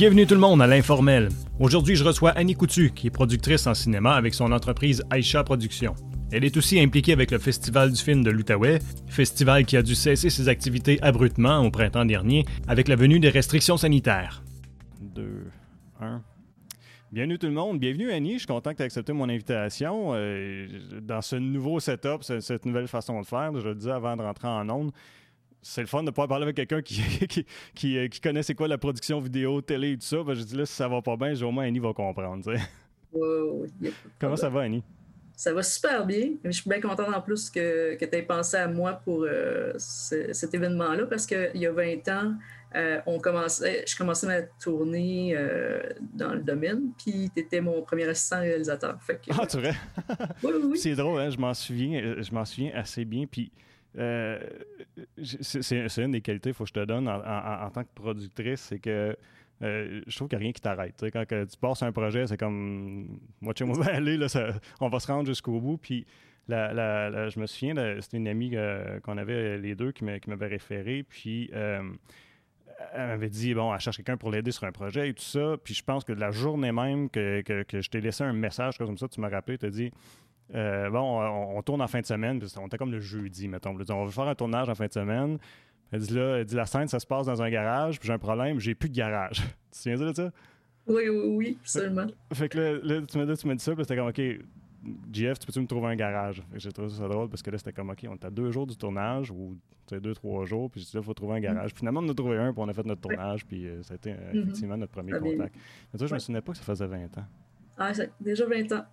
[0.00, 1.28] Bienvenue tout le monde à l'informel.
[1.58, 5.94] Aujourd'hui, je reçois Annie Coutu, qui est productrice en cinéma avec son entreprise Aisha Productions.
[6.32, 8.78] Elle est aussi impliquée avec le Festival du film de l'Outaouais,
[9.08, 13.28] festival qui a dû cesser ses activités abruptement au printemps dernier avec la venue des
[13.28, 14.42] restrictions sanitaires.
[15.02, 15.22] 2,
[16.00, 16.22] 1.
[17.12, 20.12] Bienvenue tout le monde, bienvenue Annie, je suis content que tu aies accepté mon invitation
[20.14, 20.66] euh,
[21.02, 23.52] dans ce nouveau setup, cette nouvelle façon de faire.
[23.60, 24.92] Je le disais avant de rentrer en ondes,
[25.62, 27.02] c'est le fun de pouvoir parler avec quelqu'un qui,
[27.74, 30.18] qui, euh, qui, connaît c'est quoi la production vidéo, télé et tout ça.
[30.28, 32.52] je dis là, si ça va pas bien, au moins Annie va comprendre.
[34.20, 34.82] Comment ça va, Annie?
[35.34, 36.32] Ça va super bien.
[36.44, 39.72] Je suis bien contente en plus que, que tu aies pensé à moi pour euh,
[39.78, 42.34] cet événement-là parce qu'il y a 20 ans,
[42.76, 45.34] euh, on commençait, je commençais ma tournée
[46.12, 48.98] dans le domaine, puis tu étais mon premier assistant réalisateur.
[49.30, 49.74] ah, tu vrai?
[50.42, 51.30] oui, oui, C'est drôle, hein?
[51.30, 53.24] je m'en souviens, je m'en souviens assez bien.
[53.26, 53.50] Puis
[53.98, 54.38] euh,
[55.22, 59.16] c'est une des qualités faut que je te donne en, tant que productrice, c'est que
[59.62, 61.04] euh, je trouve qu'il n'y a rien qui t'arrête.
[61.12, 64.26] Quand tu passes un projet, c'est comme moi, tu moi, aller, là,
[64.80, 65.76] on va se rendre jusqu'au bout.
[65.76, 66.06] Puis
[66.48, 71.02] je me souviens, c'était une amie euh, qu'on avait les deux qui m'avait référé.
[71.02, 75.22] Puis elle m'avait dit bon, elle cherche quelqu'un pour l'aider sur un projet et tout
[75.22, 75.56] ça.
[75.62, 78.96] Puis je pense que la journée même que, que je t'ai laissé un message comme
[78.96, 79.90] ça, tu m'as rappelé, tu as dit
[80.54, 81.22] euh, bon,
[81.56, 83.76] on, tourne en fin de semaine, on était comme le jeudi, mettons.
[83.90, 85.38] On va faire un tournage en fin de semaine.
[85.92, 88.12] Elle dit là, elle dit la scène, ça se passe dans un garage, puis j'ai
[88.12, 89.36] un problème, j'ai plus de garage.
[89.70, 90.30] tu te souviens de ça?
[90.86, 92.06] Oui, oui, oui, absolument.
[92.32, 94.20] Fait, que là, tu m'as dit, ça, puis c'était comme, OK,
[95.12, 96.42] GF, tu peux-tu me trouver un garage?
[96.54, 98.66] J'ai trouvé ça drôle parce que là, c'était comme, OK, on était à deux jours
[98.66, 99.56] du tournage, ou
[99.90, 101.72] deux, trois jours, puis je dit, là, il faut trouver un garage.
[101.74, 103.96] Finalement, on a trouvé un, puis on a fait notre tournage, puis euh, ça a
[103.96, 104.42] été euh, mm-hmm.
[104.42, 105.56] effectivement notre premier contact.
[105.92, 107.24] Mais toi, je me souvenais pas que ça faisait 20 ans.
[107.76, 108.84] Ah, déjà 20 ans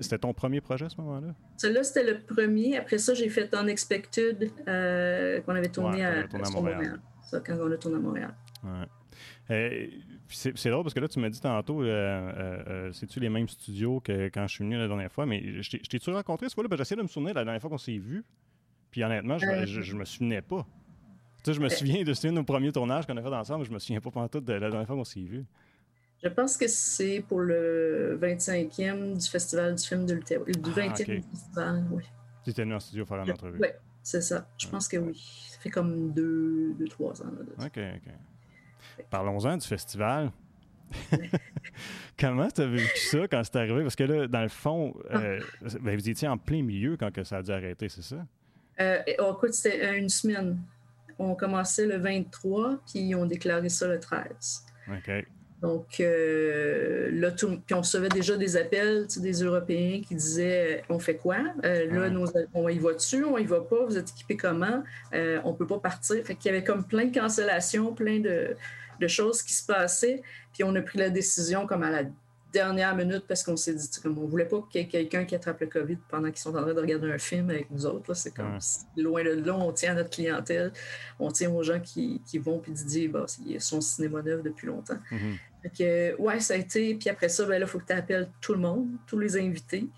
[0.00, 1.34] c'était ton premier projet à ce moment-là?
[1.56, 2.76] Celui-là, c'était le premier.
[2.76, 7.00] Après ça, j'ai fait Unexpected, euh, qu'on avait tourné, à, Montréal.
[7.22, 8.34] Ça, quand on a tourné à Montréal.
[9.50, 9.86] Euh,
[10.28, 14.00] c'est drôle parce que là, tu m'as dit tantôt, euh, euh, c'est-tu les mêmes studios
[14.00, 15.26] que quand je suis venu la dernière fois?
[15.26, 16.68] Mais je t'ai-tu rencontré ce fois-là?
[16.68, 18.24] Ben, J'essaie de me souvenir la dernière fois qu'on s'est vu.
[18.90, 20.66] Puis honnêtement, je, je, me souvenais pas.
[21.42, 23.72] Tu sais, je me souviens de, nos premiers tournages qu'on a fait ensemble, mais je
[23.72, 25.44] me souviens pas pendant tout de la dernière fois qu'on s'est vu.
[26.24, 30.52] Je pense que c'est pour le 25e du Festival du film de l'Outaouais.
[30.52, 30.94] Du 20e ah,
[31.30, 32.02] festival, oui.
[32.42, 33.58] Tu étais venu en studio faire une entrevue.
[33.60, 33.68] Oui,
[34.02, 34.48] c'est ça.
[34.56, 35.22] Je pense que oui.
[35.50, 37.30] Ça fait comme deux, deux trois ans.
[37.58, 39.04] OK, OK.
[39.10, 40.32] Parlons-en du festival.
[42.18, 43.82] Comment tu as vécu ça quand c'est arrivé?
[43.82, 45.18] Parce que là, dans le fond, ah.
[45.18, 45.40] euh,
[45.82, 48.26] ben, vous étiez en plein milieu quand que ça a dû arrêter, c'est ça?
[48.80, 50.58] Euh, oh, écoute, c'était une semaine.
[51.18, 54.64] On commençait le 23, puis ils ont déclaré ça le 13.
[54.88, 55.26] OK.
[55.64, 61.16] Donc, euh, là, puis on recevait déjà des appels des Européens qui disaient on fait
[61.16, 61.38] quoi?
[61.64, 62.10] Euh, Là,
[62.52, 64.84] on y va dessus, on y va pas, vous êtes équipés comment?
[65.14, 66.22] Euh, On peut pas partir.
[66.22, 68.54] Fait qu'il y avait comme plein de cancellations, plein de,
[69.08, 70.20] choses qui se passaient.
[70.52, 72.02] Puis on a pris la décision comme à la
[72.52, 75.34] dernière minute parce qu'on s'est dit, comme on voulait pas qu'il y ait quelqu'un qui
[75.34, 78.12] attrape le COVID pendant qu'ils sont en train de regarder un film avec nous autres.
[78.12, 78.58] C'est comme
[78.98, 80.72] loin de là, on tient à notre clientèle,
[81.18, 84.98] on tient aux gens qui, vont puis disent, bah, ils sont cinéma neuf depuis longtemps.
[85.76, 86.94] Que, ouais, ça a été.
[86.94, 89.36] Puis après ça, ben là, il faut que tu appelles tout le monde, tous les
[89.36, 89.88] invités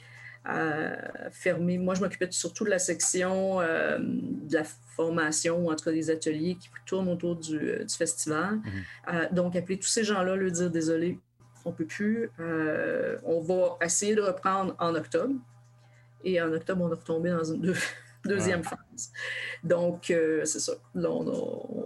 [0.47, 1.77] à fermer.
[1.79, 5.93] Moi, je m'occupais surtout de la section euh, de la formation, ou en tout cas
[5.93, 8.57] des ateliers qui tournent autour du, euh, festival.
[8.57, 8.65] Mhm.
[9.13, 11.19] Euh, donc, appeler tous ces gens-là, leur dire désolé,
[11.65, 12.31] on ne peut plus.
[13.25, 15.35] on va essayer de reprendre en octobre.
[16.23, 17.75] Et en octobre, on a retombé dans une
[18.25, 19.13] deuxième phase.
[19.65, 20.75] Donc, c'est ça.
[20.95, 21.86] Là, on, on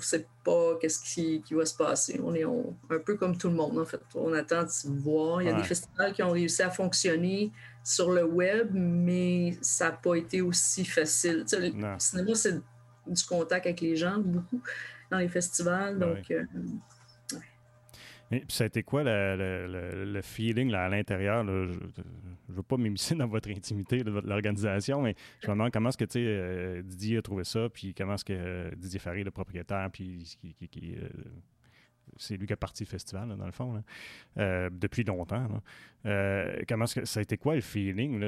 [0.00, 2.20] ne sait pas qu'est-ce qui, va se passer.
[2.22, 4.00] On est un peu comme tout le monde, en fait.
[4.14, 5.42] On attend de voir.
[5.42, 7.50] Il y a des festivals qui ont réussi à fonctionner
[7.82, 11.44] sur le web, mais ça n'a pas été aussi facile.
[11.52, 12.60] le cinéma, c'est
[13.06, 14.60] du contact avec les gens, beaucoup,
[15.10, 15.98] dans les festivals.
[15.98, 16.44] Donc, euh,
[18.30, 21.44] mais ça a été quoi le, feeling là, à l'intérieur?
[21.44, 25.88] Je ne veux pas m'immiscer dans votre intimité de l'organisation, mais je me demande comment
[25.88, 29.32] est-ce que euh, Didier a trouvé ça, puis comment est-ce que euh, Didier Farry, le
[29.32, 30.38] propriétaire, puis
[30.70, 31.08] qui, euh,
[32.16, 33.82] c'est lui qui a parti le festival, dans le fond,
[34.36, 35.48] depuis longtemps.
[36.04, 38.22] comment est-ce que ça a été quoi le feeling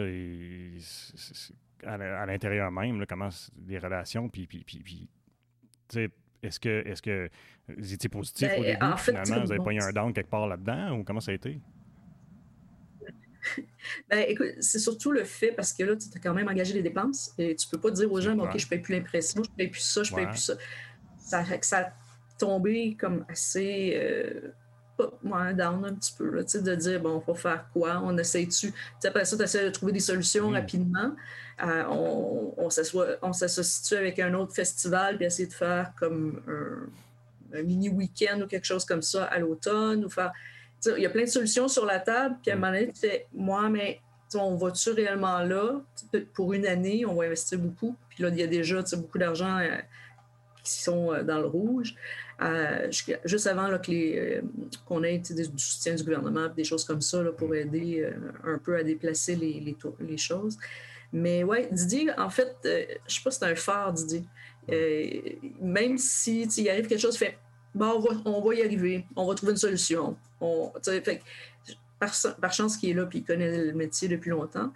[1.84, 3.06] à l'intérieur même?
[3.06, 3.28] comment
[3.68, 5.08] les relations, puis, puis, puis
[6.42, 7.28] est-ce que, est-ce que
[7.68, 10.46] vous étiez positif au ben, début, finalement, vous n'avez pas eu un down quelque part
[10.46, 11.60] là-dedans, ou comment ça a été?
[14.08, 16.82] Ben, écoute, c'est surtout le fait parce que là, tu as quand même engagé les
[16.82, 19.50] dépenses et tu peux pas dire aux gens, OK, je ne paye plus l'impression, je
[19.50, 20.54] ne paye plus ça, je ne paye plus ça.
[21.18, 21.92] Ça, ça a
[22.38, 23.94] tombé comme assez.
[23.96, 24.52] Euh,
[25.22, 28.72] moi, down un petit peu, là, de dire, bon, faut faire quoi, on essaie-tu?
[29.04, 30.54] Après ça, tu essaies de trouver des solutions mm.
[30.54, 31.12] rapidement.
[31.62, 36.42] Euh, on, on s'associe avec un autre festival puis essayer de faire comme
[37.52, 40.32] mini week-end ou quelque chose comme ça à l'automne, ou faire.
[40.86, 43.00] Il y a plein de solutions sur la table, puis à un moment donné, tu
[43.00, 44.00] fais, moi, mais
[44.34, 45.80] on va-tu réellement là?
[46.34, 47.96] Pour une année, on va investir beaucoup.
[48.08, 49.76] Puis là, il y a déjà beaucoup d'argent euh,
[50.64, 51.94] qui sont euh, dans le rouge.
[52.40, 52.90] Euh,
[53.24, 53.68] juste avant
[54.86, 58.10] qu'on ait du soutien du gouvernement, des choses comme ça pour aider
[58.44, 60.58] un peu à déplacer les, choses.
[61.12, 64.24] Mais ouais, Didier, en fait, je sais pas si c'est un phare, Didier.
[65.60, 67.38] même si il arrive quelque chose, fait
[67.74, 70.16] bon, on va, y arriver, on va trouver une solution.
[70.40, 71.22] On, fait,
[71.98, 74.72] par, chance qu'il est là puis il connaît le métier depuis longtemps.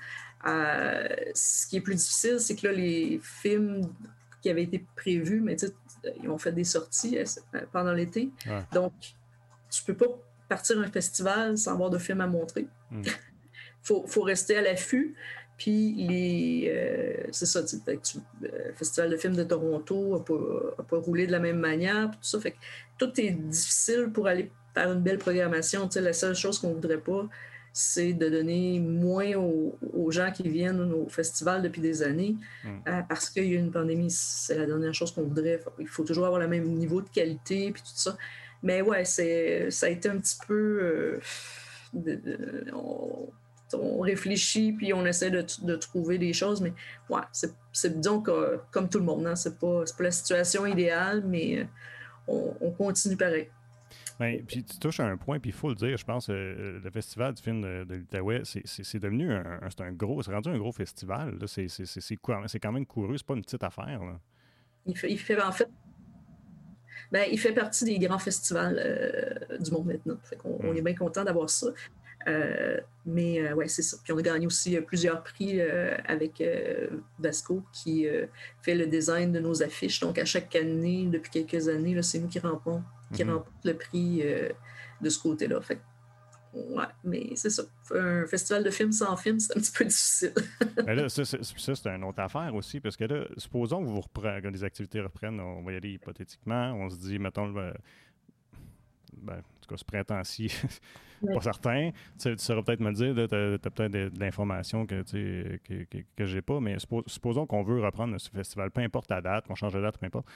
[0.47, 3.93] Euh, ce qui est plus difficile, c'est que là, les films
[4.43, 5.57] qui avaient été prévus, mais
[6.23, 8.31] ils ont fait des sorties euh, pendant l'été.
[8.73, 8.93] Donc,
[9.71, 10.07] tu peux pas
[10.49, 12.67] partir un festival sans avoir de films à montrer.
[12.93, 13.05] Il hmm.
[14.07, 15.15] faut, rester à l'affût.
[15.57, 21.27] Puis, les, euh, c'est ça, le Festival de films de Toronto n'a pas, pas, roulé
[21.27, 22.11] de la même manière.
[22.11, 22.59] Tout ça fait que
[22.99, 25.87] tout est difficile pour aller faire une belle programmation.
[25.89, 27.27] Tu sais, la seule chose qu'on ne voudrait pas,
[27.79, 32.35] c'est de donner moins aux, gens qui viennent au festival depuis des années
[32.65, 32.69] mm.
[32.89, 34.11] euh, parce qu'il y a une pandémie.
[34.11, 35.61] C'est la dernière chose qu'on voudrait.
[35.79, 38.17] Il faut toujours avoir le même niveau de qualité puis tout ça.
[38.63, 41.21] Mais ouais, c'est, ça a été un petit peu.
[41.95, 46.73] Euh, on, réfléchit puis on essaie de, trouver des choses, mais
[47.11, 51.25] ouais, c'est, disons que, comme tout le monde, hein, c'est pas, pas la situation idéale,
[51.27, 51.65] mais euh,
[52.27, 53.51] on, on continue pareil.
[54.19, 56.81] Ben, puis tu touches à un point, puis il faut le dire, je pense, euh,
[56.83, 60.59] le festival du film de, l'Outaouais, c'est devenu un, c'est un gros, c'est rendu un
[60.59, 61.37] gros festival.
[61.47, 64.01] C'est quand même couru, c'est pas une petite affaire.
[64.87, 65.69] Il, fait, il fait, en fait,
[67.13, 70.17] ben, il fait partie des grands festivals euh, du monde maintenant.
[70.45, 70.77] on, hmm.
[70.77, 71.67] est bien content d'avoir ça.
[72.27, 73.99] Euh, mais ouais, c'est ça.
[74.03, 76.43] Puis on a gagné aussi plusieurs prix avec
[77.19, 78.07] Vasco qui
[78.63, 80.01] fait le design de nos affiches.
[80.01, 83.33] Donc à chaque année, depuis quelques années, c'est nous qui remportons qui mhm.
[83.33, 84.51] remporte le prix euh,
[85.01, 85.61] de ce côté-là.
[85.61, 85.81] Fait
[86.53, 87.63] ouais, mais c'est ça.
[87.95, 90.33] Un festival de films sans film, c'est un petit peu difficile.
[90.85, 94.43] mais là, ça, c'est une autre affaire aussi, parce que là, supposons que vous reprenez,
[94.43, 97.73] que les activités reprennent, on va y aller hypothétiquement, on se dit, mettons, le,
[99.17, 100.53] ben, en tout cas, ce printemps-ci,
[101.35, 101.91] pas certain.
[102.19, 106.27] Tu, sauras peut-être me dire, tu as, peut-être de, l'information que, tu que, que, que
[106.27, 106.77] j'ai pas, mais
[107.07, 110.07] supposons qu'on veut reprendre ce festival, peu importe la date, qu'on change de date, peu
[110.07, 110.27] importe.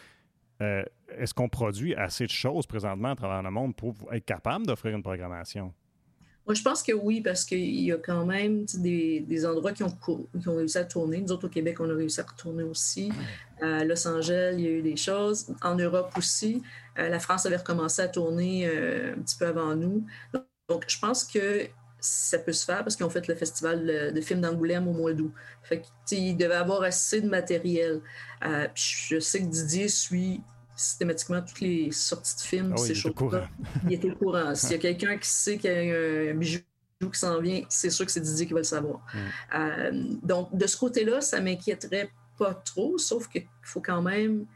[0.61, 0.83] Euh,
[1.17, 4.95] est-ce qu'on produit assez de choses présentement à travers le monde pour être capable d'offrir
[4.95, 5.73] une programmation?
[6.47, 9.97] Moi, je pense que oui, parce qu'il y a quand même des, endroits qui ont,
[10.47, 11.21] réussi à tourner.
[11.21, 13.12] Nous autres, au Québec, on a réussi à retourner aussi.
[13.61, 15.55] À Los Angeles, il y a eu des choses.
[15.62, 16.62] En Europe aussi.
[16.99, 20.05] Euh, la France avait recommencé à tourner euh, un petit peu avant nous.
[20.69, 21.69] Donc, je pense que
[22.00, 25.12] ça peut se faire parce qu'ils ont fait le festival de films d'Angoulême au mois
[25.12, 25.32] d'août.
[25.62, 28.00] Fait il devait avoir assez de matériel.
[28.44, 30.43] Euh, je sais que Didier suit
[30.76, 32.75] systématiquement toutes les sorties de films.
[32.76, 33.47] Ah il, était courant.
[33.87, 34.55] il était au courant.
[34.55, 36.61] S'il y a quelqu'un qui sait qu'il y a un bijou
[37.00, 39.00] qui s'en vient, c'est sûr que c'est Didier qui va le savoir.
[39.12, 39.19] Mm.
[39.55, 39.91] Euh,
[40.23, 44.47] donc, de ce côté-là, ça m'inquiéterait pas trop, sauf qu'il faut quand même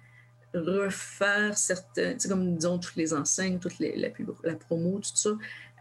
[0.54, 4.08] refaire certains, comme disons, toutes les enseignes, toute les, la,
[4.44, 5.30] la, promo, tout ça.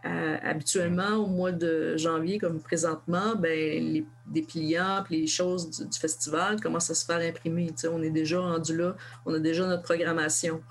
[0.06, 5.98] Euh, habituellement, au mois de janvier, comme présentement, ben, les dépliants et les choses du,
[5.98, 7.72] festival commencent à se faire imprimer.
[7.90, 10.62] on est déjà rendu là, on a déjà notre programmation.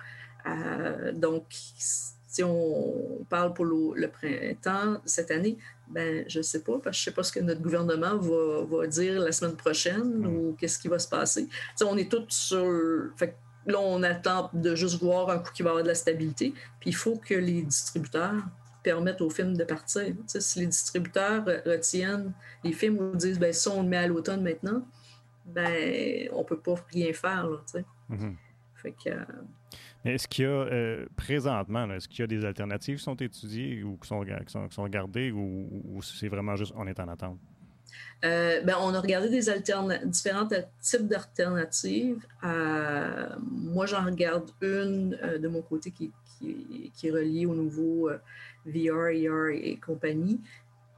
[0.46, 5.58] Euh, donc, si on parle pour le, printemps cette année,
[5.90, 8.18] ben, je ne sais pas, parce que je ne sais pas ce que notre gouvernement
[8.18, 10.28] va, dire la semaine prochaine mm.
[10.28, 11.48] ou qu'est-ce qui va se passer.
[11.82, 13.12] on est tous sur.
[13.18, 13.36] Fait,
[13.66, 16.54] là, on attend de juste voir un coup qui va avoir de la stabilité.
[16.80, 18.44] Puis il faut que les distributeurs
[18.84, 20.14] permettre aux films de partir.
[20.28, 24.44] si les distributeurs retiennent les films ou disent ben, si on le met à l'automne
[24.44, 24.86] maintenant,
[25.46, 27.48] ben on peut pas rien faire.
[28.10, 28.36] Mm-hmm.
[29.08, 29.24] Euh,
[30.06, 33.84] est-ce qu'il y a euh, présentement, est-ce qu'il y a des alternatives qui sont étudiées
[33.84, 37.40] ou qui sont, qui sont, gardées ou, c'est vraiment juste on est en attente?
[38.26, 39.42] Euh, ben, on a regardé des
[40.06, 40.48] différents
[40.82, 42.26] types d'alternatives.
[42.42, 46.12] moi, j'en regarde une de mon côté qui,
[46.44, 48.10] qui, qui, est reliée au nouveau
[48.66, 50.40] VR, ER et compagnie.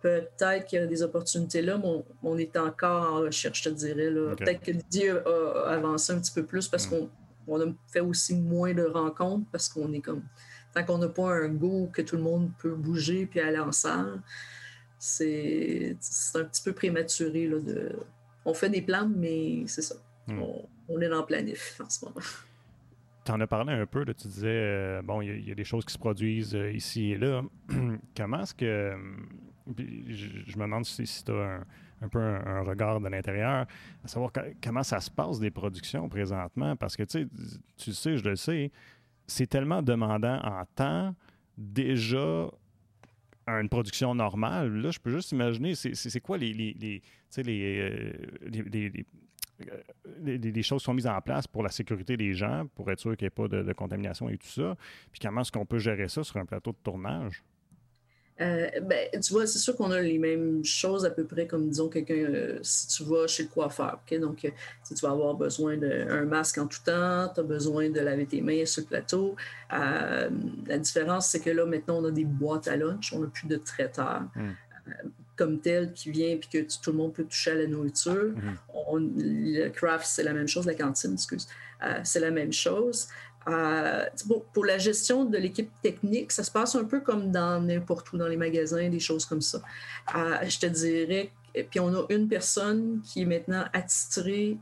[0.02, 3.74] Peut-être qu'il y a des opportunités là, mais on, est encore en recherche, je te
[3.74, 4.12] dirais.
[4.36, 7.10] Peut-être que Dieu a avancé un petit peu plus parce mm.
[7.48, 10.24] qu'on a fait aussi moins de rencontres parce qu'on est comme.
[10.74, 13.72] Tant qu'on n'a pas un goût que tout le monde peut bouger puis aller en
[13.72, 14.22] salle,
[15.00, 15.98] c'est
[16.36, 17.48] un petit peu prématuré.
[17.48, 17.94] Là, de...
[18.44, 19.96] On fait des plans, mais c'est ça.
[20.28, 20.40] Mm.
[20.40, 22.22] On, on, est dans le planif en ce moment.
[23.25, 25.84] Tu en as parlé un peu, tu disais, euh, bon, il y, a des choses
[25.84, 27.41] qui se produisent euh, ici et là.
[28.15, 28.65] Comment est-ce que.
[28.65, 28.98] Euh,
[29.67, 31.60] je, me demande si, tu as
[32.01, 33.65] un, peu un, regard de l'intérieur,
[34.03, 34.32] à savoir
[34.63, 37.27] comment ça se passe des productions présentement, parce que tu
[37.77, 38.72] sais, sais, je le sais,
[39.25, 41.15] c'est tellement demandant en temps
[41.58, 42.48] déjà
[43.48, 44.72] une production normale.
[44.72, 47.01] Là, je peux juste imaginer, c'est quoi les, les, les,
[48.70, 49.05] les,
[50.24, 53.26] les, choses sont mises en place pour la sécurité des gens, pour être sûr qu'il
[53.26, 54.76] n'y ait pas de, contamination et tout ça.
[55.12, 57.44] Puis comment est-ce qu'on peut gérer ça sur un plateau de tournage?
[58.42, 61.70] Euh, ben, tu vois, c'est sûr qu'on a les mêmes choses à peu près comme,
[61.70, 64.20] disons, quelqu'un, euh, si tu vas chez le coiffeur, OK?
[64.20, 64.50] Donc, euh,
[64.84, 68.26] si tu vas avoir besoin d'un masque en tout temps, tu as besoin de laver
[68.26, 69.38] tes mains sur le plateau.
[69.72, 73.48] la différence, c'est que là, maintenant, on a des boîtes à lunch, on n'a plus
[73.48, 74.24] de traiteurs.
[74.36, 74.52] Hmm
[75.36, 78.34] comme tel qui vient puis que tout le monde peut toucher à la nourriture.
[78.36, 79.13] Mhm.
[79.18, 81.48] le craft, c'est la même chose, la cantine, excuse,
[81.84, 83.08] euh, c'est la même chose.
[83.48, 84.06] Euh,
[84.54, 88.18] pour la gestion de l'équipe technique, ça se passe un peu comme dans n'importe où,
[88.18, 89.62] dans les magasins, des choses comme ça.
[90.15, 91.32] Euh, je te dirais,
[91.70, 94.58] puis on a une personne qui est maintenant attitrée,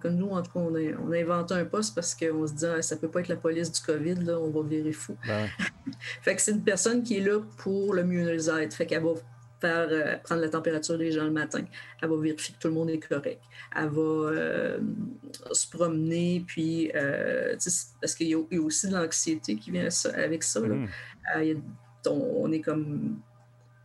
[0.00, 2.80] comme nous, en tout cas, on a, inventé un poste parce qu'on se dit, ah,
[2.80, 5.16] ça peut pas être la police du COVID, là, on va virer fou.
[5.26, 5.48] Ben
[6.22, 8.72] fait que c'est une personne qui est là pour le mieux-être.
[8.72, 9.14] Fait qu'elle va
[9.60, 11.64] faire euh, prendre la température des gens le matin.
[12.00, 13.40] Elle va vérifier que tout le monde est correct.
[13.74, 14.78] Elle va euh,
[15.52, 17.56] se promener, puis euh,
[18.00, 20.60] parce qu'il y, a aussi de l'anxiété qui vient avec ça.
[20.60, 20.88] Mm.
[22.06, 23.20] on, est comme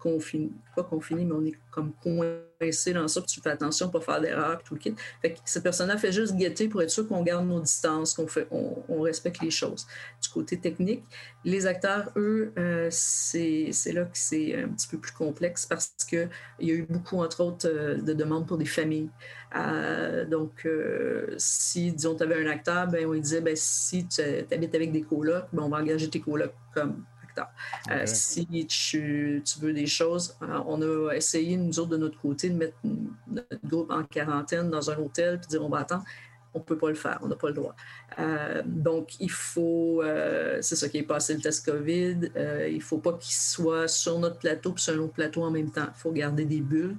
[0.04, 4.04] confiné, pas confiné, mais on est comme coincé dans ça, puis tu fais attention pour
[4.04, 4.94] faire d'erreur, tout le kit.
[5.22, 8.28] Fait que cette personne-là fait juste guetter pour être sûr qu'on garde nos distances, qu'on
[8.28, 9.88] fait, on, respecte les choses.
[10.22, 11.04] Du côté technique,
[11.46, 16.30] les acteurs, eux, euh, c'est là que c'est un petit peu plus complexe parce qu'il
[16.60, 19.10] y a eu beaucoup, entre autres, euh, de demandes pour des familles.
[19.56, 20.68] Euh, donc,
[21.38, 24.92] si, disons, tu avais un acteur, ben, on lui disait, ben, si tu habites avec
[24.92, 27.04] des colocs, ben, on va engager tes colocs comme
[27.90, 32.50] euh, si tu, veux des choses, euh, on a essayé, nous autres, de notre côté,
[32.50, 36.04] de mettre notre groupe en quarantaine dans un hôtel puis dire on va attendre.
[36.56, 37.76] On ne peut pas le faire, on n'a pas le droit.
[38.20, 40.04] Euh, donc, il faut,
[40.62, 42.30] c'est ça qui est passé le test COVID,
[42.70, 45.50] il ne faut pas qu'il soit sur notre plateau puis sur un autre plateau en
[45.50, 45.88] même temps.
[45.88, 46.98] Il faut garder des bulles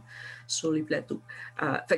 [0.48, 1.20] sur les plateaux.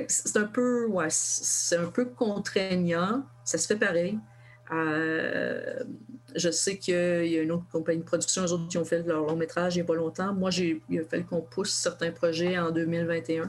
[0.09, 3.25] c'est un peu, ouais, c'est un peu contraignant.
[3.43, 4.19] Ça se fait pareil.
[4.73, 5.85] Euh,
[6.35, 9.03] je sais qu'il y a une autre compagnie de production, eux autres qui ont fait
[9.03, 10.35] leur long métrage il n'y a pas longtemps.
[10.35, 13.43] Moi, j'ai, il a fallu qu'on pousse certains projets en 2021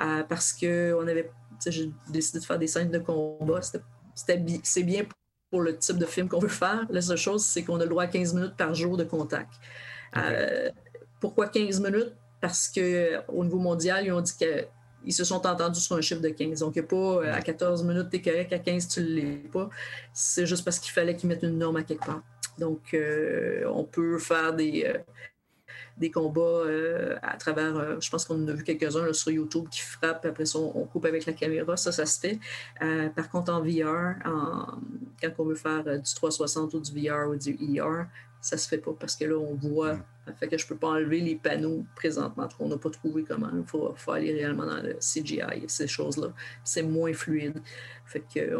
[0.00, 1.30] euh, parce que on avait,
[1.66, 3.60] j'ai décidé de faire des scènes de combat.
[3.62, 5.04] C'était, c'est bien
[5.50, 6.86] pour le type de film qu'on veut faire.
[6.90, 9.54] La seule chose, c'est qu'on a le droit à 15 minutes par jour de contact.
[10.16, 10.70] Euh,
[11.20, 12.14] pourquoi 15 minutes?
[12.40, 14.66] Parce qu'au niveau mondial, ils ont dit que
[15.04, 16.60] ils se sont entendus sur un chiffre de 15.
[16.60, 19.00] Donc, il n'y a pas euh, à 14 minutes, tu es correct, à 15, tu
[19.00, 19.68] ne l'es pas.
[20.12, 22.22] C'est juste parce qu'il fallait qu'ils mettent une norme à quelque part.
[22.58, 24.98] Donc, euh, on peut faire des, euh,
[25.98, 26.64] des combats
[27.22, 30.58] à travers, je pense qu'on en a vu quelques-uns sur YouTube qui frappent, après ça,
[30.58, 32.38] on, coupe avec la caméra, ça, ça se fait.
[33.14, 34.14] par contre, en VR,
[35.20, 38.04] quand on veut faire du 360 ou du VR ou du ER,
[38.42, 39.94] ça se fait pas parce que là, on voit.
[39.94, 40.02] Mm.
[40.38, 42.48] Fait que je peux pas enlever les panneaux présentement.
[42.58, 43.50] On n'a pas trouvé comment.
[43.54, 46.32] Il faut, aller réellement dans le CGI, ces choses-là.
[46.64, 47.62] C'est moins fluide.
[48.04, 48.56] Fait que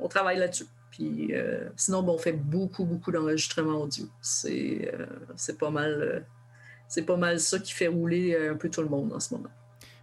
[0.00, 0.66] on, travaille là-dessus.
[0.92, 4.06] Puis euh, sinon, bon, on fait beaucoup, beaucoup d'enregistrements audio.
[4.20, 5.92] C'est euh, pas mal.
[6.00, 6.20] Euh,
[6.88, 9.50] c'est pas mal ça qui fait rouler un peu tout le monde en ce moment.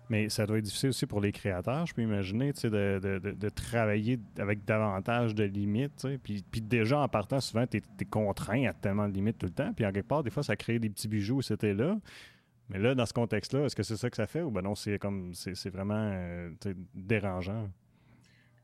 [0.09, 3.49] Mais ça doit être difficile aussi pour les créateurs, je peux imaginer, de, de, de,
[3.49, 6.07] travailler avec davantage de limites.
[6.23, 9.53] Puis, puis déjà, en partant, souvent, tu es, contraint à tellement de limites tout le
[9.53, 9.73] temps.
[9.73, 11.97] Puis en quelque part, des fois, ça crée des petits bijoux c'était là.
[12.69, 14.75] Mais là, dans ce contexte-là, est-ce que c'est ça que ça fait ou ben non,
[14.75, 16.49] c'est comme c'est vraiment euh,
[16.93, 17.69] dérangeant?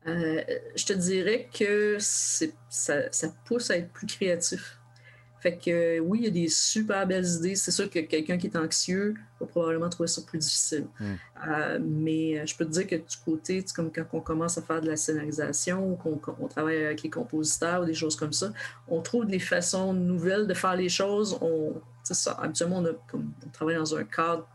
[0.06, 0.42] Euh,
[0.74, 4.79] je te dirais que ça, ça pousse à être plus créatif.
[5.40, 7.54] Fait que oui, il y a des super belles idées.
[7.54, 10.86] C'est sûr que quelqu'un qui est anxieux va probablement trouver ça plus difficile.
[10.98, 11.14] Hmm.
[11.48, 14.62] Euh, mais euh, je peux te dire que du côté, comme quand on commence à
[14.62, 18.52] faire de la scénarisation ou qu'on travaille avec les compositeurs ou des choses comme ça,
[18.86, 21.38] on trouve des façons nouvelles de faire les choses.
[21.40, 24.46] On, ça, habituellement, on, on travaille dans un cadre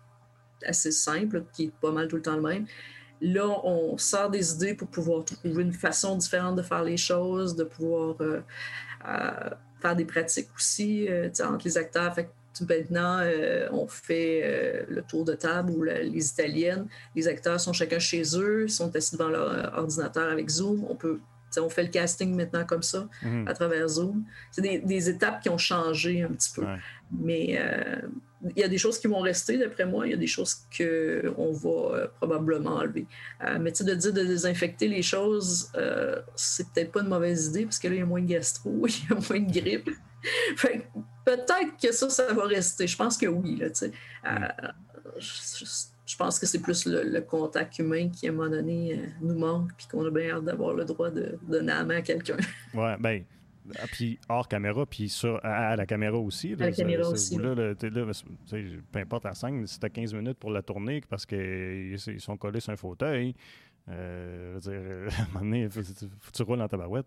[0.65, 2.65] assez simple, qui est pas mal tout le temps le même.
[3.21, 7.55] Là, on sort des idées pour pouvoir trouver une façon différente de faire les choses,
[7.55, 8.41] de pouvoir euh,
[9.85, 12.13] faire des pratiques aussi euh, entre les acteurs.
[12.13, 12.29] Fait
[12.67, 17.73] maintenant, euh, on fait euh, le tour de table où les Italiennes, les acteurs sont
[17.73, 20.85] chacun chez eux, sont assis devant leur ordinateur avec Zoom.
[20.89, 21.19] On peut
[21.57, 23.47] on fait le casting maintenant comme ça, mhm.
[23.47, 24.25] à travers Zoom.
[24.51, 26.65] C'est des, étapes qui ont changé un petit peu.
[27.11, 27.59] Mais
[28.55, 30.05] il y a des choses qui vont rester, d'après moi.
[30.07, 33.05] Il y a des choses qu'on va probablement enlever.
[33.59, 35.71] mais tu de dire de désinfecter les choses,
[36.35, 38.71] c'est peut-être pas une mauvaise idée parce que là, il y a moins de gastro,
[38.87, 39.89] il y a moins de grippe.
[41.25, 42.87] peut-être que ça, ça va rester.
[42.87, 43.61] Je pense que oui.
[43.61, 44.47] Euh,
[45.17, 49.37] je, pense que c'est plus le, contact humain qui, à un moment donné, euh, nous
[49.37, 52.37] manque, puis qu'on a bien hâte d'avoir le droit de donner la main à quelqu'un.
[52.73, 53.23] Oui, bien,
[53.79, 56.53] ah, puis hors caméra, puis sur, à, la caméra aussi.
[56.53, 57.37] à la caméra aussi.
[57.37, 62.37] Là, peu importe la scène, si tu 15 minutes pour la tourner parce qu'ils sont
[62.37, 63.35] collés sur un fauteuil,
[63.89, 67.05] euh, je veux dire, à un moment donné, faut, faut, tu roules dans ta barouette.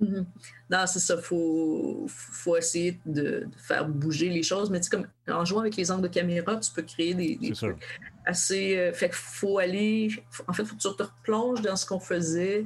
[0.00, 0.24] Mm-hmm.
[0.70, 1.14] Non, c'est ça.
[1.16, 4.70] Il faut, faut, essayer de, faire bouger les choses.
[4.70, 7.76] Mais comme en jouant avec les angles de caméra, tu peux créer des, trucs
[8.26, 8.76] assez.
[8.76, 10.08] Euh, fait qu'il faut aller.
[10.48, 12.64] en fait, il faut que tu te replonges dans ce qu'on faisait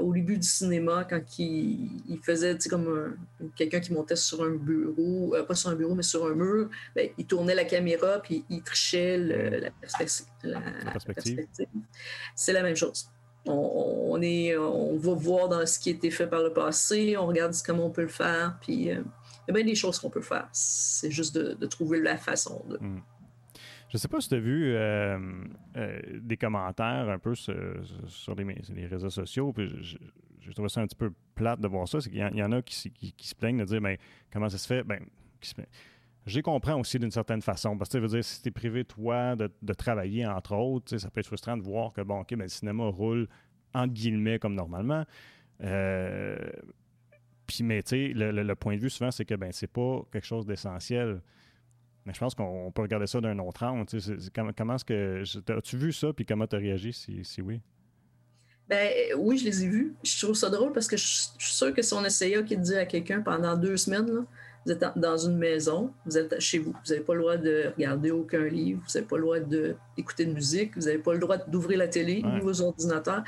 [0.00, 3.16] au début du cinéma quand il, il faisait comme
[3.56, 6.70] quelqu'un qui montait sur un bureau, euh, pas sur un bureau, mais sur un mur.
[6.96, 10.26] Ben, il tournait la caméra puis il trichait la, perspective.
[12.34, 13.10] C'est la même chose
[13.48, 17.26] on, est, on va voir dans ce qui a été fait par le passé, on
[17.26, 19.02] regarde comment on peut le faire, puis euh,
[19.46, 20.48] il y a bien des choses qu'on peut faire.
[20.52, 22.62] C'est juste de, trouver la façon.
[22.68, 22.78] De...
[22.78, 23.00] Hmm.
[23.88, 25.18] Je sais pas si tu as vu euh,
[25.76, 29.68] euh, des commentaires un peu sur, les, réseaux sociaux, puis
[30.40, 32.00] je, trouve ça un petit peu plate de voir ça.
[32.00, 32.74] C'est qu'il y, en a qui,
[33.18, 33.96] se plaignent de dire ben,
[34.30, 34.82] comment ça se fait?
[34.82, 35.00] Ben,
[36.26, 37.76] j'ai compris aussi d'une certaine façon.
[37.78, 41.20] Parce que, veut dire, si tu es privé, toi, de, travailler, entre autres, ça peut
[41.20, 43.26] être frustrant de voir que, bon, OK, ben, le cinéma roule,
[43.72, 45.04] entre guillemets, comme normalement.
[45.62, 46.36] Euh,
[47.46, 50.26] puis, mais, tu sais, le, point de vue, souvent, c'est que, ben, c'est pas quelque
[50.26, 51.22] chose d'essentiel.
[52.06, 53.86] Mais je pense qu'on peut regarder ça d'un autre angle.
[54.34, 55.52] Comment, comment est-ce que.
[55.52, 57.60] As-tu vu ça, puis comment tu as réagi, si, si oui?
[58.68, 59.94] Ben oui, je les ai vus.
[60.04, 62.78] Je trouve ça drôle parce que je, suis sûr que si on essayait de dire
[62.78, 64.20] à quelqu'un pendant deux semaines, là,
[64.66, 66.72] vous êtes dans une maison, vous êtes chez vous.
[66.72, 70.26] Vous n'avez pas le droit de regarder aucun livre, vous n'avez pas le droit d'écouter
[70.26, 73.24] de, musique, vous n'avez pas le droit d'ouvrir la télé ou vos ordinateurs.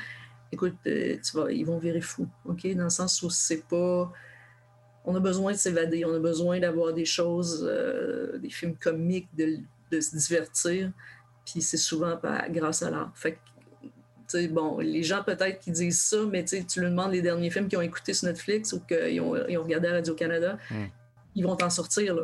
[0.51, 2.67] Écoute, euh, tu vas, ils vont virer fou, OK?
[2.75, 4.11] Dans le sens où c'est pas.
[5.05, 9.27] On a besoin de s'évader, on a besoin d'avoir des choses, euh, des films comiques,
[9.35, 10.91] de, se divertir.
[11.45, 13.11] Puis c'est souvent grâce à l'art.
[13.15, 13.39] Fait
[14.31, 17.67] que, bon, les gens peut-être qui disent ça, mais tu leur demandes les derniers films
[17.67, 20.57] qu'ils ont écoutés sur Netflix ou qu'ils ont, ont, regardé à Radio-Canada.
[20.69, 20.85] Hmm
[21.35, 22.15] ils vont t'en sortir.
[22.15, 22.23] Là.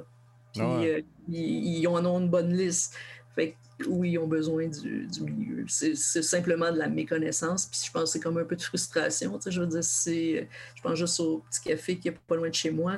[0.54, 2.96] Puis ah euh, ils, ont, une bonne liste.
[3.36, 5.66] Fait oui, ils ont besoin du, milieu.
[5.68, 7.68] C'est simplement de la méconnaissance.
[7.68, 9.40] Puis je pense que c'est comme un peu de frustration.
[9.46, 10.48] Je veux dire, c'est.
[10.76, 12.98] Je pense juste au petit café qui est pas loin de chez moi.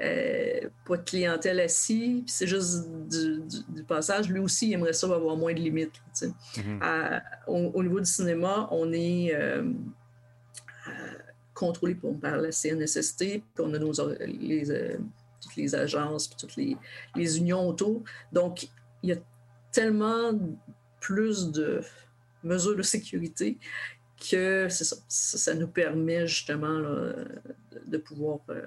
[0.00, 2.22] Euh, pas de clientèle assis.
[2.26, 4.28] Puis c'est juste du, passage.
[4.28, 6.02] Lui aussi, il aimerait ça avoir moins de limites.
[6.14, 7.22] Mm-hmm.
[7.46, 9.34] au, niveau du cinéma, on est.
[9.34, 9.62] Euh,
[11.54, 14.64] contrôlé par la CNSST, puis on a nos, les,
[15.42, 16.76] toutes les agences, puis toutes les,
[17.14, 18.02] les unions autour.
[18.32, 18.68] Donc,
[19.02, 19.16] il y a
[19.72, 20.32] tellement
[21.00, 21.80] plus de
[22.42, 23.58] mesures de sécurité
[24.30, 26.80] que ça, ça, nous permet justement
[27.86, 28.66] de pouvoir euh,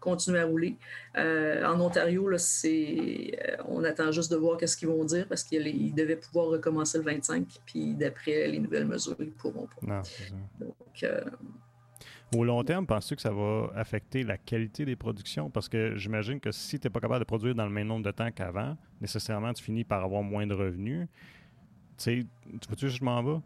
[0.00, 0.76] continuer à rouler.
[1.16, 5.44] Euh, en Ontario, là, euh, on attend juste de voir qu'est-ce qu'ils vont dire parce
[5.44, 9.86] qu'ils devaient pouvoir recommencer le 25, puis d'après les nouvelles mesures, ils pourront pas.
[9.86, 10.02] Non,
[10.60, 11.06] Donc,
[12.36, 15.50] au long terme, penses-tu que ça va affecter la qualité des productions?
[15.50, 18.04] Parce que j'imagine que si tu n'es pas capable de produire dans le même nombre
[18.04, 21.08] de temps qu'avant, nécessairement, tu finis par avoir moins de revenus.
[21.96, 22.26] Tu
[22.68, 23.40] vois-tu je m'en vais?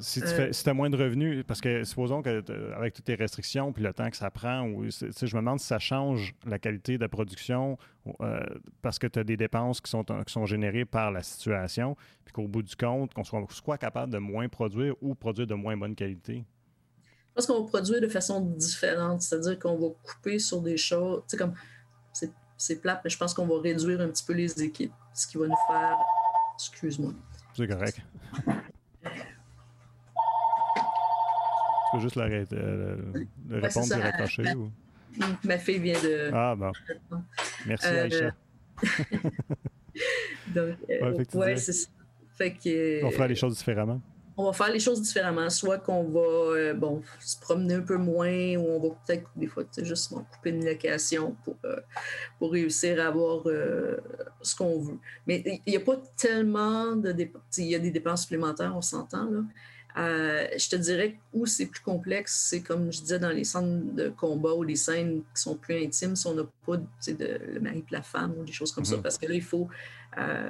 [0.00, 0.50] Si tu euh.
[0.66, 4.16] as moins de revenus, parce que supposons qu'avec toutes tes restrictions puis le temps que
[4.16, 7.78] ça prend, ou, je me demande si ça change la qualité de la production
[8.20, 8.40] euh,
[8.82, 12.32] parce que tu as des dépenses qui sont, qui sont générées par la situation, puis
[12.32, 15.76] qu'au bout du compte, qu'on soit, soit capable de moins produire ou produire de moins
[15.76, 16.44] bonne qualité.
[17.34, 21.22] Je pense qu'on va produire de façon différente, c'est-à-dire qu'on va couper sur des choses,
[21.28, 21.54] tu sais, comme,
[22.56, 25.36] c'est plate, mais je pense qu'on va réduire un petit peu les équipes, ce qui
[25.36, 25.96] va nous faire,
[26.54, 27.12] excuse-moi.
[27.56, 28.00] C'est correct.
[28.34, 28.42] tu
[31.92, 32.98] peux juste l'arrêter, euh,
[33.48, 34.70] le, répondre et raccrocher ma, ou...
[35.44, 36.30] ma fille vient de...
[36.32, 36.70] Ah bon.
[37.66, 38.32] Merci euh, Aïcha.
[40.54, 41.88] Donc, euh, ouais, c'est ça.
[42.36, 44.00] Fait que, On fera les choses différemment
[44.36, 45.48] on va faire les choses différemment.
[45.50, 49.46] Soit qu'on va euh, bon, se promener un peu moins ou on va peut-être des
[49.46, 51.80] fois juste couper une location pour, euh,
[52.38, 53.96] pour réussir à avoir euh,
[54.42, 54.98] ce qu'on veut.
[55.26, 57.42] Mais il n'y a pas tellement de dépenses.
[57.58, 59.30] Il y a des dépenses supplémentaires, on s'entend.
[59.30, 59.42] Là.
[60.56, 64.08] je te dirais où c'est plus complexe, c'est comme je disais dans les scènes de
[64.08, 67.78] combat ou les scènes qui sont plus intimes, si on n'a pas de, le mari
[67.78, 69.02] et la femme ou des choses comme ça, mm-hmm.
[69.02, 69.68] parce que là, il faut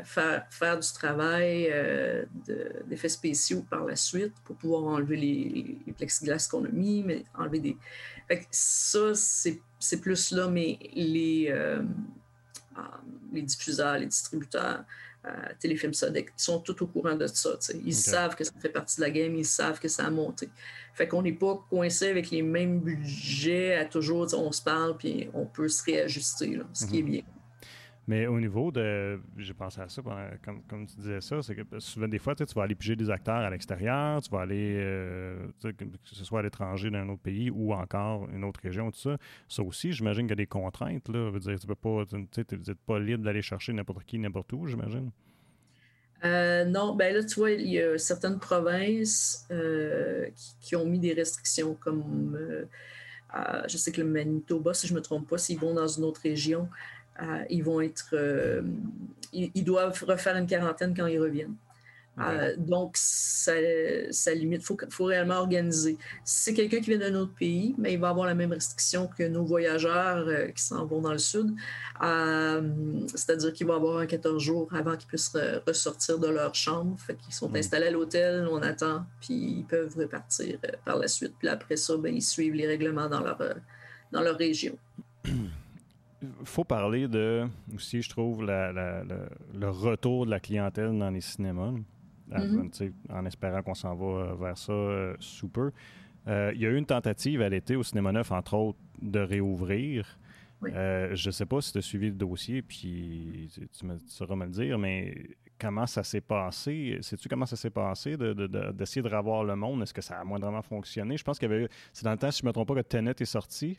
[0.05, 2.25] faire, faire du travail euh,
[2.87, 7.25] d'effets spéciaux par la suite pour pouvoir enlever les, les plexiglas qu'on a mis, mais
[7.35, 7.77] enlever des.
[8.29, 11.83] Fait ça, c'est plus là, mais les, euh,
[12.77, 12.81] euh,
[13.33, 14.85] les diffuseurs, les distributeurs,
[15.59, 17.59] Téléfilm Sodec, sont tout au courant de ça.
[17.83, 20.51] Ils savent que ça fait partie de la game, ils savent que ça a monté.
[20.93, 25.31] Fait qu'on n'est pas coincé avec les mêmes budgets à toujours, on se parle puis
[25.33, 27.11] on peut se réajuster, ce qui est mhm.
[27.11, 27.23] bien.
[28.07, 29.19] Mais au niveau de.
[29.39, 30.03] J'ai pensé à ça,
[30.45, 33.09] comme, comme, tu disais ça, c'est que souvent, des fois, tu vas aller piger des
[33.09, 35.73] acteurs à l'extérieur, tu vas aller, euh, que
[36.05, 39.17] ce soit à l'étranger d'un autre pays ou encore une autre région, tout ça.
[39.49, 41.09] Ça aussi, j'imagine qu'il y a des contraintes.
[41.09, 41.31] Là.
[41.31, 42.05] Veut dire, tu peux pas.
[42.05, 45.11] Tu n'es pas libre d'aller chercher n'importe qui, n'importe où, j'imagine.
[46.27, 50.29] Euh, non, ben là, tu vois, il y a certaines provinces euh,
[50.61, 52.39] qui, ont mis des restrictions, comme
[53.67, 56.05] je sais que le Manitoba, si je ne me trompe pas, s'ils vont dans une
[56.05, 56.69] autre région,
[57.51, 58.11] ils vont être.
[58.13, 58.63] Euh,
[59.33, 61.57] ils, doivent refaire une quarantaine quand ils reviennent.
[62.21, 63.55] Euh, donc, ça,
[64.33, 64.63] limite.
[64.71, 65.99] Il faut, réellement organiser.
[66.25, 69.09] Si c'est quelqu'un qui vient d'un autre pays, mais il va avoir la même restriction
[69.09, 71.53] que nos voyageurs euh, qui s'en vont dans le sud.
[72.01, 76.97] C'est-à-dire qu'il va avoir un 14 jours avant qu'ils puissent ressortir de leur chambre.
[77.01, 81.35] Fait qu'ils sont installés à l'hôtel, on attend, puis ils peuvent repartir par la suite.
[81.37, 83.39] Puis après ça, ben, ils suivent les règlements dans leur,
[84.13, 84.79] dans leur région.
[86.45, 91.73] faut parler de, aussi, je trouve, le retour de la clientèle dans les cinémas,
[92.31, 92.93] mm-hmm.
[93.11, 95.71] en espérant qu'on s'en va euh, vers ça euh, sous peu.
[96.27, 99.21] Euh, il y a eu une tentative à l'été au Cinéma Neuf, entre autres, de
[99.21, 100.19] réouvrir.
[100.63, 104.47] je ne sais pas si tu as suivi le dossier, puis tu, me, sauras me
[104.47, 105.15] le dire, mais
[105.59, 106.99] comment ça s'est passé?
[107.03, 109.83] Sais-tu comment ça s'est passé d'essayer de, de, revoir le monde?
[109.83, 111.17] Est-ce que ça a moindrement fonctionné?
[111.17, 112.75] Je pense qu'il y avait C'est dans le temps, si je ne me trompe pas,
[112.75, 113.79] que Tenet est sorti.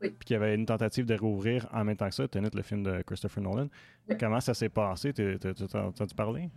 [0.00, 2.62] Puis qu'il y avait une tentative de rouvrir en même temps que ça, Tenet, le
[2.62, 3.68] film de Christopher Nolan.
[4.18, 5.12] Comment ça s'est passé?
[5.12, 5.38] Tu
[5.74, 6.50] as entendu parler?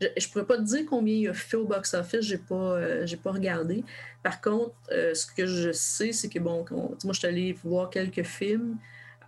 [0.00, 2.54] Je ne pourrais pas te dire combien il a fait au box-office, je n'ai pas,
[2.54, 3.84] euh, pas regardé.
[4.22, 7.88] Par contre, euh, ce que je sais, c'est que, bon, moi, je suis allée voir
[7.88, 8.78] quelques films,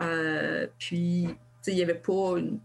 [0.01, 1.29] euh, puis
[1.67, 2.59] il n'y avait pas une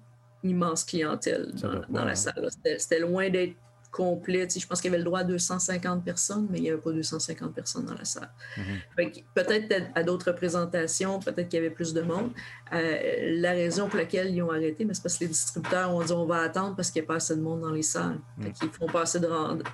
[0.43, 1.51] immense clientèle
[1.89, 2.49] dans, la salle.
[2.77, 3.55] C'était loin d'être
[3.91, 4.47] complet.
[4.49, 6.91] je pense qu'il y avait le droit à 250 personnes, mais il n'y avait pas
[6.91, 8.29] 250 personnes dans la salle.
[8.57, 9.11] Mhm.
[9.33, 12.31] Peut-être à d'autres représentations, peut-être qu'il y avait plus de monde.
[12.73, 16.11] Euh, la raison pour laquelle ils ont arrêté, c'est parce que les distributeurs ont dit
[16.11, 18.19] on va attendre parce qu'il n'y a pas assez de monde dans les salles.
[18.37, 18.53] Mhm.
[18.61, 19.27] Ils font pas assez de,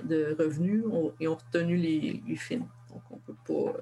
[0.04, 0.84] de revenus
[1.20, 2.68] et ont retenu les, films.
[2.90, 3.80] Donc, on peut pas.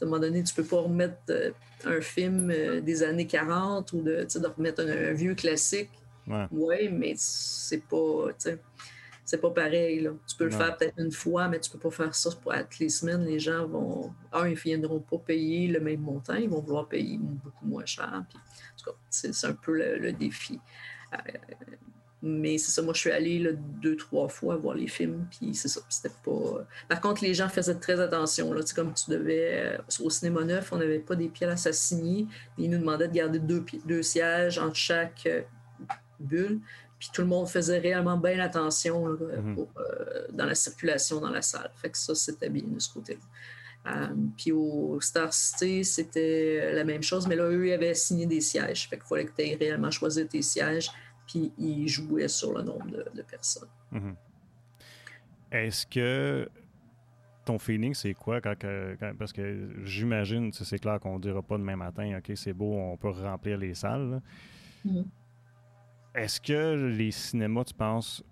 [0.00, 1.50] À un moment donné, tu peux pas remettre euh,
[1.84, 5.90] un film euh, des années 40 ou de, de remettre un, vieux classique.
[6.26, 8.28] Oui, ouais, mais c'est pas
[9.28, 10.08] c'est pas pareil.
[10.26, 12.78] Tu peux le faire peut-être une fois, mais tu peux pas faire ça pour toutes
[12.78, 13.26] les semaines.
[13.26, 17.18] Les gens vont, un, ils viendront pas payer le même montant, ils vont vouloir payer
[17.18, 18.24] beaucoup moins cher.
[19.10, 20.58] c'est un peu le, défi.
[21.12, 21.16] Euh,
[22.22, 25.68] mais c'est ça, moi je suis allée deux, trois fois voir les films, puis c'est
[25.68, 26.66] ça, c'était pas...
[26.88, 29.76] Par contre, les gens faisaient très attention, là, comme tu devais...
[29.76, 33.14] Euh, au cinéma neuf, on n'avait pas des pièces à s'assigner, ils nous demandaient de
[33.14, 35.42] garder deux, deux sièges entre chaque euh,
[36.18, 36.60] bulle,
[36.98, 39.58] puis tout le monde faisait réellement bien attention mhm.
[39.58, 41.70] euh, dans la circulation dans la salle.
[41.76, 43.20] Fait que ça, c'était bien de ce côté-là.
[43.86, 48.26] Euh, puis au Star City, c'était la même chose, mais là, eux, ils avaient signé
[48.26, 48.88] des sièges.
[48.88, 50.90] Fait qu'il fallait que tu aies réellement choisi tes sièges,
[51.26, 53.68] puis ils jouaient sur le nombre de, personnes.
[53.92, 54.16] Mhm.
[55.52, 56.48] Est-ce que
[57.44, 58.56] ton feeling, c'est quoi quand,
[59.18, 62.96] parce que j'imagine, c'est clair qu'on ne dira pas demain matin, OK, c'est beau, on
[62.98, 64.20] peut remplir les salles.
[66.18, 68.24] Est-ce que les cinémas, tu penses,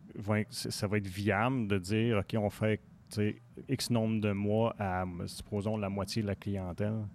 [0.51, 2.81] ça va être viable de dire, OK, on fait
[3.69, 7.07] X nombre de mois à, supposons, la moitié de la clientèle?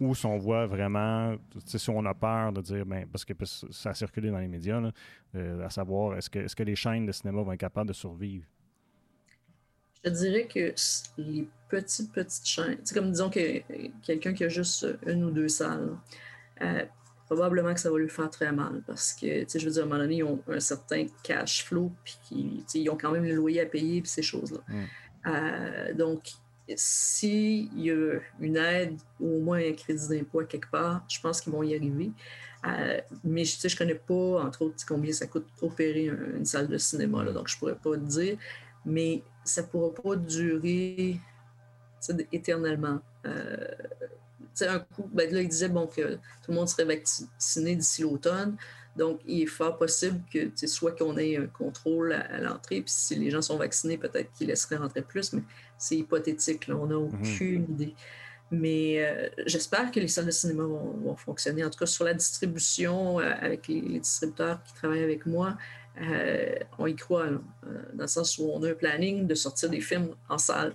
[0.00, 3.90] Ou si on voit vraiment, si on a peur de dire, ben, parce que ça
[3.90, 4.80] a circulé dans les médias,
[5.36, 8.46] euh, à savoir, est-ce que, les chaînes de cinéma vont être capables de survivre?
[10.04, 10.74] Je dirais que
[11.16, 13.62] les petites, petites chaînes, c'est comme disons que
[14.02, 15.96] quelqu'un qui a juste une ou deux salles,
[16.60, 16.84] euh,
[17.28, 19.82] probablement que ça va lui faire très mal parce que, tu sais, je veux dire,
[19.82, 23.24] à un moment donné, ils ont un certain cash flow, puis ils ont quand même
[23.24, 24.60] le loyer à payer, puis ces choses-là.
[24.66, 24.84] Mm.
[25.26, 26.22] Euh, donc,
[26.74, 31.20] s'il y a une aide ou au moins un crédit d'impôt à quelque part, je
[31.20, 32.12] pense qu'ils vont y arriver.
[32.66, 36.78] Euh, mais je ne connais pas, entre autres, combien ça coûte opérer une salle de
[36.78, 38.38] cinéma, là, donc je ne pourrais pas te dire.
[38.86, 41.20] Mais ça ne pourra pas durer
[42.32, 43.00] éternellement.
[43.26, 43.66] Euh,
[44.66, 48.56] un coup, ben là, il disait bon, que tout le monde serait vacciné d'ici l'automne.
[48.96, 53.14] Donc, il est fort possible que soit qu'on ait un contrôle à, l'entrée, puis si
[53.14, 55.42] les gens sont vaccinés, peut-être qu'ils laisseraient rentrer plus, mais
[55.78, 56.66] c'est hypothétique.
[56.66, 57.04] Là, on n'a mhm.
[57.04, 57.94] aucune idée.
[58.50, 61.64] Mais euh, j'espère que les salles de cinéma vont, fonctionner.
[61.64, 65.56] En tout cas, sur la distribution, euh, avec les, distributeurs qui travaillent avec moi,
[66.00, 67.26] euh, on y croit,
[67.94, 70.74] dans le sens où on a un planning de sortir des films en salle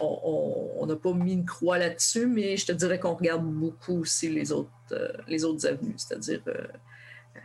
[0.00, 4.28] on n'a pas mis une croix là-dessus, mais je te dirais qu'on regarde beaucoup aussi
[4.28, 6.66] les autres, euh, les autres avenues, c'est-à-dire euh,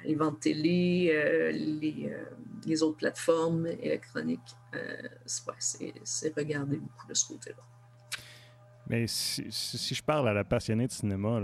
[0.06, 4.40] les ventes télé, euh, les, autres plateformes électroniques.
[5.26, 7.64] c'est regarder beaucoup de ce côté-là.
[8.88, 11.40] Mais si, je parle à la passionnée de cinéma,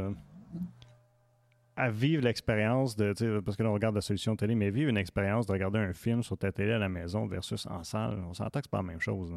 [1.75, 4.97] à vivre l'expérience de, parce que là, on regarde la solution télé, mais vivre une
[4.97, 8.33] expérience de regarder un film sur ta télé à la maison versus en salle, on
[8.33, 9.33] s'entend que c'est pas la même chose.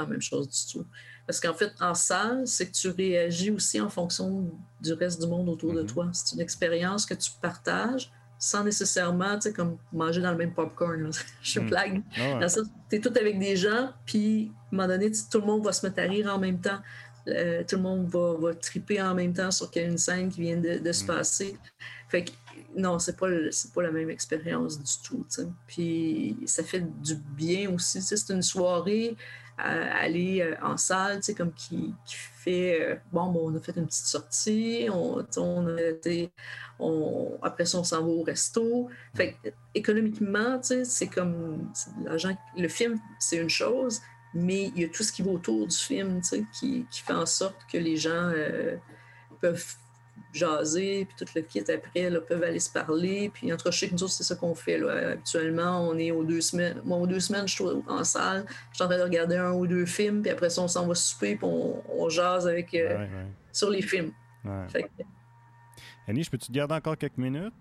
[0.00, 0.86] Pas la même chose du tout.
[1.26, 5.28] Parce qu'en fait, en salle, c'est que tu réagis aussi en fonction du reste du
[5.28, 5.86] monde autour de mm-hmm.
[5.86, 6.10] toi.
[6.12, 8.10] C'est une expérience que tu partages
[8.40, 11.10] sans nécessairement, tu sais, comme manger dans le même popcorn.
[11.42, 11.68] Je mm.
[11.68, 12.02] blague.
[12.16, 12.46] Ah
[12.88, 15.72] tu es tout avec des gens, puis à un moment donné, tout le monde va
[15.72, 16.78] se mettre à rire en même temps.
[17.28, 20.56] Euh, tout le monde va, va, triper en même temps sur une scène qui vient
[20.56, 21.06] de, se mm.
[21.06, 21.58] passer.
[22.08, 22.32] Fait que
[22.74, 23.28] non, c'est pas,
[23.74, 25.26] pas la même expérience du tout.
[25.66, 28.00] Puis ça fait du bien aussi.
[28.00, 29.16] C'est une soirée
[29.62, 34.06] aller euh, en salle, comme qui, qui fait euh, bon, on a fait une petite
[34.06, 36.30] sortie, on, on a été,
[36.78, 38.88] on, après ça, on s'en va au resto.
[39.14, 39.36] Fait
[39.74, 41.70] économiquement, c'est comme
[42.04, 44.00] l'argent, le film, c'est une chose,
[44.34, 47.26] mais il y a tout ce qui va autour du film qui, qui fait en
[47.26, 48.76] sorte que les gens euh,
[49.40, 49.76] peuvent
[50.32, 53.30] jaser, puis tout le kit après, là, peuvent aller se parler.
[53.32, 54.78] Puis entre chez nous, c'est ça qu'on fait.
[54.78, 55.10] Là.
[55.12, 56.80] Actuellement, on est aux deux semaines.
[56.84, 59.52] Moi, aux deux semaines, je suis en salle, je suis en train de regarder un
[59.52, 63.06] ou deux films, puis après ça, on s'en va souper, puis on, jase avec, euh,
[63.52, 64.12] sur les films.
[66.08, 67.54] Annie, je peux-tu te garder encore quelques minutes?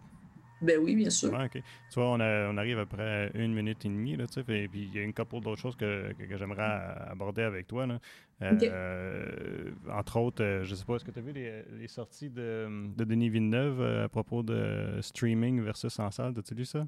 [0.62, 1.32] Ben oui, bien sûr.
[1.52, 1.62] Tu
[1.96, 4.96] vois, on, on, arrive après une minute et demie, là, tu sais, et puis il
[4.96, 7.88] y a une couple d'autres choses que, que, j'aimerais aborder avec toi.
[7.88, 8.00] Là.
[8.42, 12.30] Euh, entre autres, euh, je sais pas, est-ce que tu as vu les, les, sorties
[12.30, 16.34] de, de Denis Villeneuve euh, à propos de streaming versus en salle?
[16.38, 16.88] As-tu lu ça?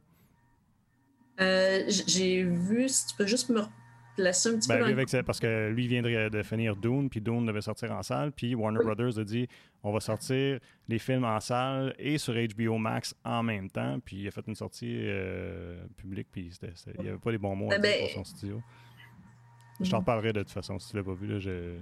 [1.38, 3.62] J'ai vu, si tu peux juste me
[4.22, 8.56] ben, parce que lui vient de, finir Dune, puis Dune devait sortir en salle, puis
[8.56, 9.48] Warner Brothers a dit
[9.84, 14.18] on va sortir les films en salle et sur HBO Max en même temps, puis
[14.18, 17.72] il a fait une sortie euh, publique, puis il n'y avait pas les bons mots
[17.72, 18.62] à ben, pour son studio.
[19.80, 21.28] Je t'en parlerai de toute façon si tu l'as pas vu.
[21.28, 21.78] Là, je...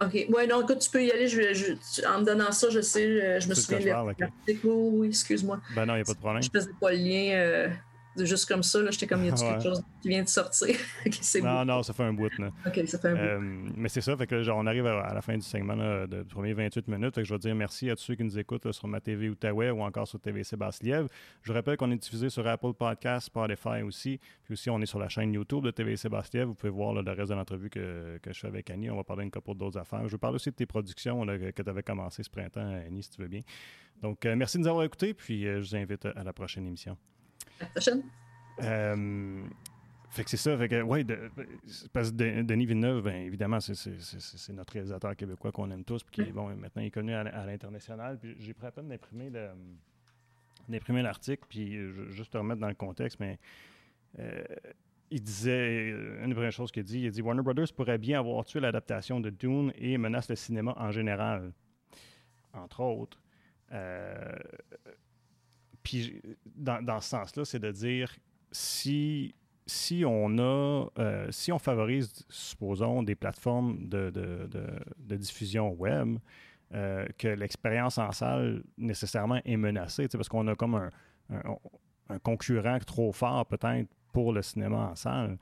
[0.00, 0.26] OK.
[0.28, 1.26] Ouais, non, écoute, tu peux y aller.
[1.26, 4.04] Je, en me donnant ça, je sais, je me souviens.
[4.64, 5.60] oui, excuse-moi.
[5.74, 6.42] Ben non, il n'y a pas de problème.
[6.42, 7.32] Je faisais pas le lien.
[7.34, 7.68] Euh,
[8.16, 10.76] juste comme ça, j'étais comme, il y a quelque chose qui vient de sortir?
[11.42, 12.30] non, non, ça fait un bout.
[12.38, 12.50] Là.
[12.66, 13.20] OK, ça fait un bout.
[13.20, 13.40] Euh,
[13.76, 16.22] mais c'est ça, fait que genre, on arrive à, la fin du segment là, de,
[16.22, 17.14] du premier 28 minutes.
[17.14, 19.28] Fait que je vais dire merci à tous ceux qui nous écoutent sur ma TV
[19.28, 21.08] Outaouais ou encore sur TVC Basse-Lièvre.
[21.42, 24.18] Je rappelle qu'on est diffusé sur Apple Podcasts, Spotify aussi.
[24.44, 26.48] Puis aussi, on est sur la chaîne YouTube de TVC Basse-Lièvre.
[26.48, 28.90] Vous pouvez voir le reste de l'entrevue que, que, je fais avec Annie.
[28.90, 30.06] On va parler une couple d'autres affaires.
[30.06, 33.10] Je vais parler aussi de tes productions que tu avais commencé ce printemps, Annie, si
[33.10, 33.40] tu veux bien.
[34.02, 35.14] Donc, euh, merci de nous avoir écoutés.
[35.14, 36.96] Puis, euh, je vous invite à la prochaine émission.
[38.62, 39.42] Euh,
[40.10, 40.56] fait que c'est ça.
[40.58, 41.06] Fait que, ouais,
[41.92, 46.32] parce que Denis Villeneuve, bien évidemment, c'est notre réalisateur québécois qu'on aime tous, puis qui,
[46.32, 48.18] bon, maintenant, il est connu à, l'international.
[48.18, 48.88] Puis j'ai pris à peine
[50.68, 51.78] d'imprimer l'article, puis
[52.10, 53.38] juste te remettre dans le contexte, mais
[54.18, 54.44] euh,
[55.10, 58.44] il disait, une des premières choses qu'il dit, il dit Warner Brothers pourrait bien avoir
[58.44, 61.52] tué l'adaptation de Dune et menace le cinéma en général,
[62.52, 63.18] entre autres.
[63.72, 64.36] Euh,
[65.82, 66.20] puis
[66.56, 68.14] dans, dans ce sens-là, c'est de dire
[68.50, 69.34] si,
[69.66, 74.48] si on a, euh, si on favorise, supposons, des plateformes de, de,
[74.98, 76.18] de, diffusion web,
[76.74, 80.90] euh, que l'expérience en salle nécessairement est menacée, parce qu'on a comme
[81.30, 85.38] un, concurrent trop fort peut-être pour le cinéma en salle.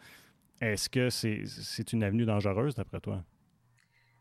[0.61, 3.24] Est-ce que c'est une avenue dangereuse d'après toi?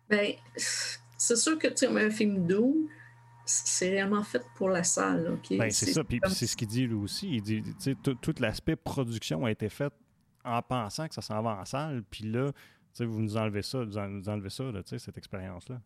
[0.09, 2.89] Bien, c'est sûr que tu sais, un film doux,
[3.49, 5.33] c'est réellement fait pour la salle.
[5.33, 5.57] OK?
[5.57, 7.29] Ben, c'est ça, puis c'est ce qu'il dit lui aussi.
[7.29, 7.63] Il dit,
[8.03, 9.91] tout, tout l'aspect production a été fait
[10.45, 12.51] en pensant que ça s'en va en salle, puis là,
[12.99, 15.81] vous nous enlevez ça, vous nous enlevez ça, là, cette expérience-là.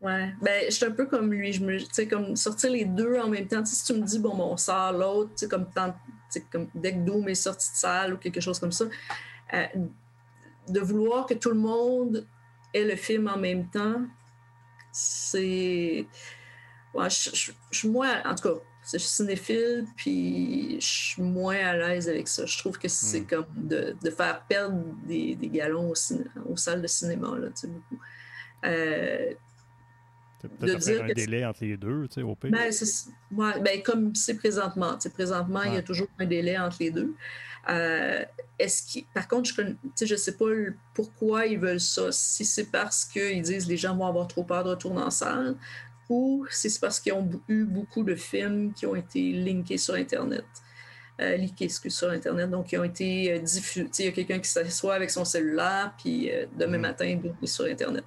[0.00, 1.52] Ouais, ben, je suis un peu comme lui.
[1.52, 3.64] Je me, sais, comme sortir les deux en même temps.
[3.64, 5.66] si tu me dis, bon, mon on sort l'autre, tu sais, comme,
[6.52, 8.84] comme dès que Doom est sorti de salle ou quelque chose comme ça,
[9.54, 9.66] euh,
[10.68, 12.26] de vouloir que tout le monde
[12.72, 14.02] ait le film en même temps,
[14.92, 16.06] c'est
[16.94, 18.60] je, suis moins, en tout cas,
[18.92, 22.46] je suis cinéphile, puis je suis moins à l'aise avec ça.
[22.46, 23.26] Je trouve que c'est hmm.
[23.26, 27.66] comme de, de, faire perdre des, des galons aux salles de cinéma, là, tu sais,
[27.68, 27.98] beaucoup.
[28.64, 29.34] Euh,
[30.44, 32.50] dire un délai entre les deux, tu sais, au pire.
[32.50, 32.72] Ben,
[33.32, 34.94] ouais, ben, comme c'est présentement.
[34.94, 37.14] Tu sais, présentement, il y a toujours un délai entre les deux.
[37.68, 38.24] Euh,
[38.58, 40.46] est-ce par contre, je ne sais pas
[40.94, 42.10] pourquoi ils veulent ça.
[42.12, 45.10] Si c'est parce qu'ils disent que les gens vont avoir trop peur de retourner en
[45.10, 45.56] salle
[46.08, 50.44] ou c'est parce qu'ils ont eu beaucoup de films qui ont été linkés sur Internet.
[51.20, 53.90] Euh, linkés sur Internet, donc ils ont été euh, diffusés.
[53.98, 56.80] Il y a quelqu'un qui s'assoit avec son cellulaire, puis euh, demain mm.
[56.80, 58.04] matin, il est sur Internet.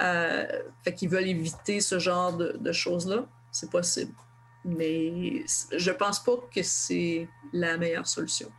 [0.00, 0.46] Euh,
[0.84, 3.26] fait qu'ils veulent éviter ce genre de, de choses-là.
[3.50, 4.12] C'est possible.
[4.64, 8.50] Mais je pense pas que c'est la meilleure solution.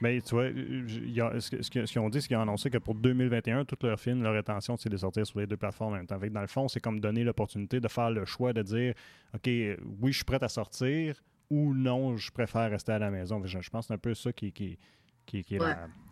[0.00, 3.86] Mais tu vois, ce qu'ils ont dit, c'est qu'ils ont annoncé que pour 2021, tous
[3.86, 6.18] leurs films, leur intention, c'est de sortir sur les deux plateformes en même temps.
[6.18, 8.94] Dans le fond, c'est comme donner l'opportunité de faire le choix de dire
[9.34, 13.40] OK, oui, je suis prêt à sortir ou non, je préfère rester à la maison.
[13.44, 14.78] Je, pense que c'est un peu ça qui, qui,
[15.24, 15.58] qui, est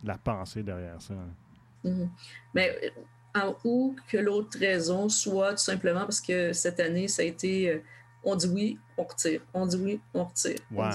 [0.05, 1.15] la, pensée derrière ça.
[1.85, 2.09] Mm-hmm.
[2.55, 2.93] Mais
[3.35, 7.71] en ou que l'autre raison soit tout simplement parce que cette année, ça a été
[7.71, 7.79] euh,
[8.25, 9.41] on dit oui, on retire.
[9.53, 10.59] On dit oui, on retire.
[10.71, 10.91] Ouais.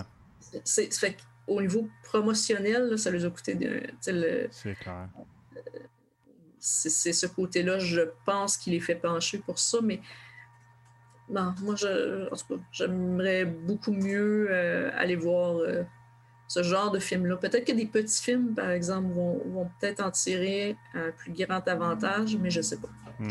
[0.64, 1.18] C'est, fait
[1.50, 3.58] au niveau promotionnel, ça les a coûté.
[4.02, 5.10] c'est clair.
[6.60, 10.02] C'est, ce côté-là, je pense, qu'il les fait pencher pour ça, mais
[11.30, 12.28] non, moi, je,
[12.72, 15.84] j'aimerais beaucoup mieux euh, aller voir euh,
[16.48, 17.38] ce genre de film-là.
[17.38, 22.36] Peut-être que des petits films, par exemple, vont, peut-être en tirer un plus grand avantage,
[22.36, 22.90] mais je ne sais pas.
[23.20, 23.30] Hmm.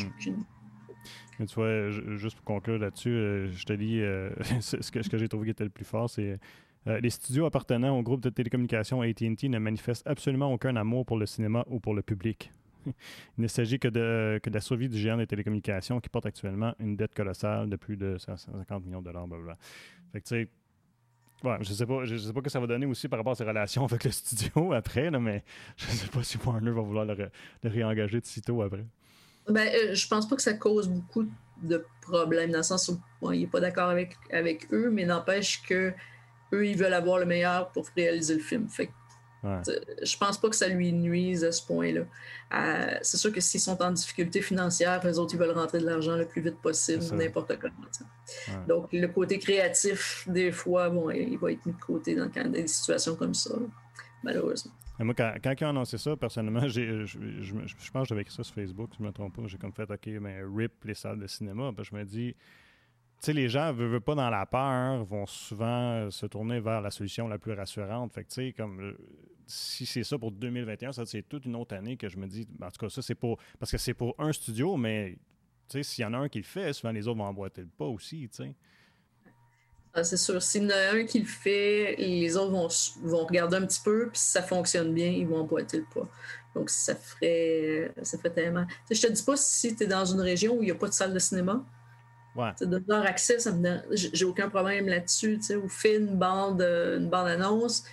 [1.38, 4.00] Mais tu vois, juste pour conclure là-dessus, euh, je te dis,
[4.60, 6.38] ce que, ce que j'ai trouvé qui était le plus fort, c'est
[6.86, 11.18] euh, les studios appartenant au groupe de télécommunications AT&T ne manifestent absolument aucun amour pour
[11.18, 12.52] le cinéma ou pour le public.
[12.86, 16.96] Il ne s'agit que de, la survie du géant des télécommunications qui porte actuellement une
[16.96, 19.26] dette colossale de plus de 150 millions de dollars.
[20.12, 20.48] Fait que, tu sais,
[21.60, 23.44] je sais pas, je sais pas que ça va donner aussi par rapport à ses
[23.44, 25.44] relations avec le studio après, mais
[25.76, 27.30] je sais pas si Warner va vouloir le,
[27.64, 28.84] réengager de sitôt après.
[29.48, 31.26] Ben, euh, pense pas que ça cause beaucoup
[31.62, 32.90] de problèmes dans le sens
[33.22, 35.92] où il n'est pas d'accord avec eux, mais n'empêche que
[36.52, 38.68] eux, ils veulent avoir le meilleur pour réaliser le film.
[38.68, 38.90] Fait
[39.44, 42.02] Je pense pas que ça lui nuise à ce point-là.
[42.54, 45.86] Euh, c'est sûr que s'ils sont en difficulté financière, les autres, ils veulent rentrer de
[45.86, 48.66] l'argent le plus vite possible, n'importe comment.
[48.66, 52.66] Donc, le côté créatif, des fois, bon, il va être mis de côté dans, des
[52.66, 53.54] situations comme ça,
[54.22, 54.72] malheureusement.
[54.98, 58.42] moi, quand, quand ils ont annoncé ça, personnellement, je, je, pense que j'avais écrit ça
[58.42, 59.42] sur Facebook, si je ne me trompe pas.
[59.46, 61.70] J'ai comme fait, OK, mais RIP les salles de cinéma.
[61.78, 62.34] je me dis,
[63.26, 67.28] les gens, ne veulent pas dans la peur, vont souvent se tourner vers la solution
[67.28, 68.16] la plus rassurante.
[68.56, 68.98] Comme euh,
[69.46, 72.46] si c'est ça pour 2021, ça c'est toute une autre année que je me dis,
[72.62, 75.18] en tout cas, ça c'est pour, parce que c'est pour un studio, mais
[75.68, 77.86] s'il y en a un qui le fait, souvent les autres vont emboîter le pas
[77.86, 78.28] aussi.
[79.94, 80.40] Ah, c'est sûr.
[80.42, 82.52] S'il y en a un qui le fait, les autres
[83.02, 86.08] vont, regarder un petit peu, puis si ça fonctionne bien, ils vont emboîter le pas.
[86.54, 88.66] Donc, ça ferait, ça ferait tellement.
[88.90, 90.74] Je je te dis pas si tu es dans une région où il n'y a
[90.74, 91.64] pas de salle de cinéma,
[92.36, 95.40] de leur accès, ça me j'ai aucun problème là-dessus.
[95.62, 97.84] Ou fait une bande, euh, une bande annonce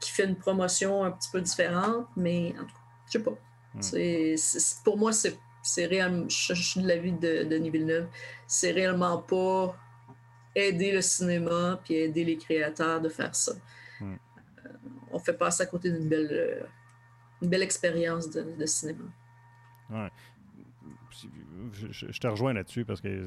[0.00, 3.36] qui fait une promotion un petit peu différente, mais en tout cas, je sais pas.
[3.72, 4.82] Hmm.
[4.84, 6.28] pour moi, c'est réellement.
[6.28, 8.08] Je, suis de l'avis de, Denis Villeneuve.
[8.46, 9.76] C'est réellement pas
[10.54, 13.52] aider le cinéma puis aider les créateurs de faire ça.
[14.00, 14.16] Hmm.
[14.66, 14.68] Euh,
[15.12, 16.66] on fait passer à côté d'une belle, euh,
[17.42, 19.04] une belle expérience de, de cinéma.
[19.90, 20.10] Ouais
[21.72, 23.24] je, te rejoins là-dessus parce que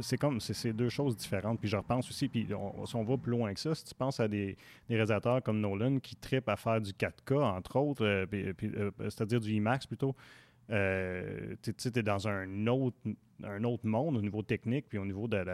[0.00, 1.60] c'est comme c'est deux choses différentes.
[1.60, 2.46] Puis je repense aussi, puis
[2.84, 4.56] si on va plus loin que ça, si tu penses à des,
[4.88, 9.40] des réalisateurs comme Nolan qui tripent à faire du 4K, entre autres, euh, euh, c'est-à-dire
[9.40, 10.14] du IMAX plutôt,
[10.70, 12.96] euh, tu es dans un autre,
[13.42, 15.44] un autre monde au niveau technique, puis au niveau de,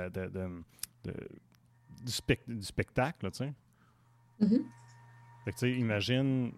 [2.03, 3.53] du, spectacle, tu sais.
[4.41, 4.63] Mm-hmm.
[5.45, 6.53] Fait que, tu sais, imagine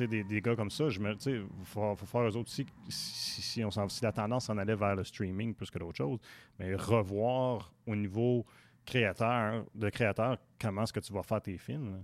[0.00, 3.42] des, des, gars comme ça, je me, il faut, faut, faire eux autres aussi, si,
[3.42, 6.18] si, on si la tendance s'en allait vers le streaming plus que d'autres choses,
[6.58, 8.44] mais revoir au niveau
[8.84, 12.02] créateur, de créateur, comment est-ce que tu vas faire tes films.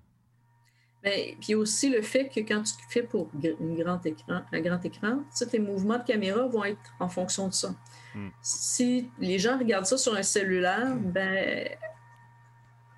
[1.04, 4.84] Mais, puis aussi le fait que quand tu fais pour un grand écran, un grand
[4.84, 7.74] écran tes mouvements de caméra vont être en fonction de ça.
[8.14, 8.30] Hmm.
[8.42, 11.68] Si les gens regardent ça sur un cellulaire, ben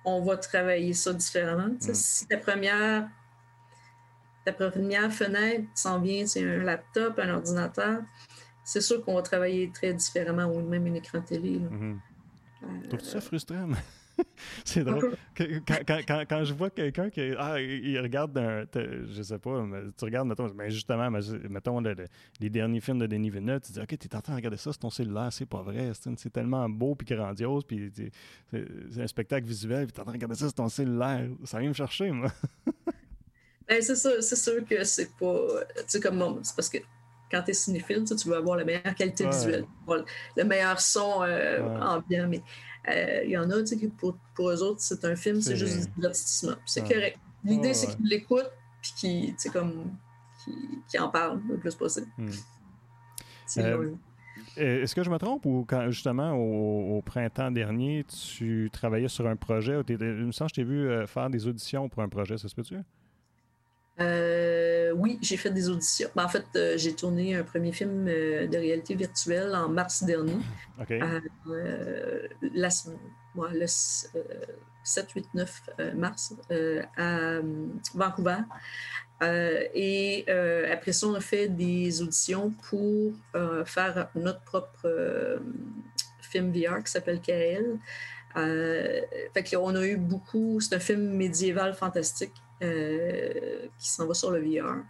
[0.03, 1.75] on va travailler ça différemment.
[1.75, 1.93] Hmm.
[1.93, 3.07] Si ta première
[4.45, 8.01] ta première fenêtre s'en vient, c'est un laptop, un ordinateur,
[8.63, 11.59] c'est sûr qu'on va travailler très différemment ou même un écran télé.
[11.59, 11.99] Mm
[12.99, 13.69] ça frustrant?
[14.65, 15.15] c'est drôle.
[15.35, 19.63] Quand, je vois quelqu'un qui ah, il regarde un, je sais pas,
[19.97, 21.09] tu regardes, mettons, mais justement,
[21.49, 21.81] mettons
[22.39, 24.57] les derniers films de Denis Villeneuve, tu dis, OK, tu es en train de regarder
[24.57, 27.91] ça sur ton cellulaire, c'est pas vrai, c'est tellement beau puis grandiose, puis
[28.51, 31.27] c'est un spectacle visuel, puis tu es en train de regarder ça sur ton cellulaire.
[31.45, 32.31] Ça vient me chercher, moi.
[33.67, 35.47] Ben, c'est sûr, c'est sûr que c'est pas.
[35.77, 36.79] Tu sais, comme c'est parce que
[37.31, 39.65] quand tu es cinéphile, tu veux avoir la meilleure qualité visuelle,
[40.35, 42.27] le meilleur son euh, ambiant.
[42.27, 42.41] Mais
[42.89, 45.55] euh, il y en a, tu sais, pour, pour eux autres, c'est un film, c'est
[45.55, 46.55] juste du divertissement.
[46.65, 47.17] C'est correct.
[47.43, 48.51] L'idée, c'est qu'ils l'écoutent
[48.81, 49.91] puis qu'ils, tu sais, comme,
[50.87, 52.07] qui en parlent le plus possible.
[52.17, 52.29] Hmm.
[53.57, 53.95] Euh,
[54.57, 59.35] est-ce que je me trompe ou quand justement au, printemps dernier, tu travaillais sur un
[59.35, 62.47] projet, il me semble que je t'ai vu faire des auditions pour un projet, ça
[62.47, 62.77] se peut-tu?
[63.99, 66.09] Euh, oui, j'ai fait des auditions.
[66.15, 70.03] Ben, en fait, euh, j'ai tourné un premier film euh, de réalité virtuelle en mars
[70.03, 70.37] dernier.
[73.53, 73.65] Le
[74.83, 75.61] 7, 8, 9
[75.95, 76.33] mars
[76.97, 77.39] à
[77.93, 78.39] Vancouver.
[79.21, 80.25] et
[80.71, 83.13] après ça, on a fait des auditions pour
[83.65, 85.39] faire notre propre
[86.21, 87.77] film VR qui s'appelle KL.
[88.35, 90.59] fait on a eu beaucoup.
[90.59, 94.83] C'est un film médiéval fantastique qui s'en va sur le VR.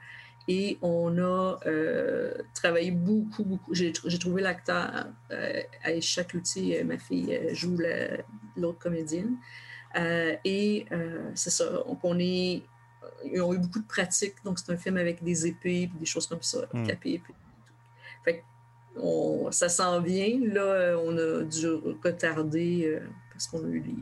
[0.47, 3.73] Et on a euh, travaillé beaucoup, beaucoup.
[3.73, 7.77] J'ai trouvé l'acteur, euh, Aïcha Cloutier, euh, ma fille, joue
[8.57, 9.37] l'autre comédienne.
[9.95, 10.85] et
[11.35, 11.65] c'est ça.
[12.03, 12.63] On est.
[13.23, 14.43] Ils ont eu beaucoup de pratiques.
[14.43, 16.87] Donc, c'est un film avec des épées, des choses comme ça, mm.
[16.87, 17.21] capées.
[18.25, 18.43] Fait
[18.97, 20.39] on, ça s'en vient.
[20.41, 21.67] Là, on a dû
[22.03, 22.99] retarder
[23.31, 23.95] parce qu'on a eu les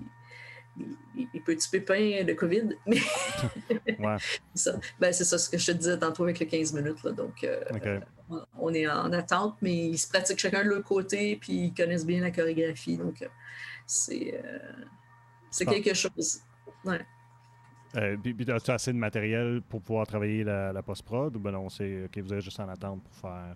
[1.16, 2.70] les, petits pépins de COVID.
[2.88, 2.98] Mais
[5.00, 7.06] ben, c'est ça, ce que je te disais tantôt avec les 15 minutes.
[7.08, 8.00] Donc, euh,
[8.58, 12.06] on est en attente, mais ils se pratiquent chacun de leur côté, puis ils connaissent
[12.06, 12.98] bien la chorégraphie.
[12.98, 13.28] Donc, euh,
[13.86, 16.42] c'est euh, quelque chose.
[16.86, 18.18] Ouais.
[18.22, 22.06] puis, as-tu assez de matériel pour pouvoir travailler la, la post-prod ou ben non, c'est
[22.06, 23.56] OK, vous êtes juste en attente pour faire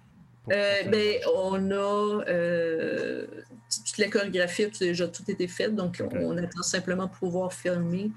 [0.51, 3.25] euh, ben, on a euh,
[3.69, 8.11] toute la chorégraphie a déjà tout été faite, donc on attend simplement pouvoir filmer.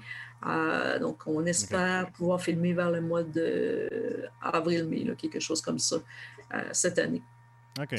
[0.45, 5.97] Euh, donc, on espère pouvoir filmer vers le mois d'avril-mai, quelque chose comme ça,
[6.73, 7.23] cette année.
[7.79, 7.95] OK.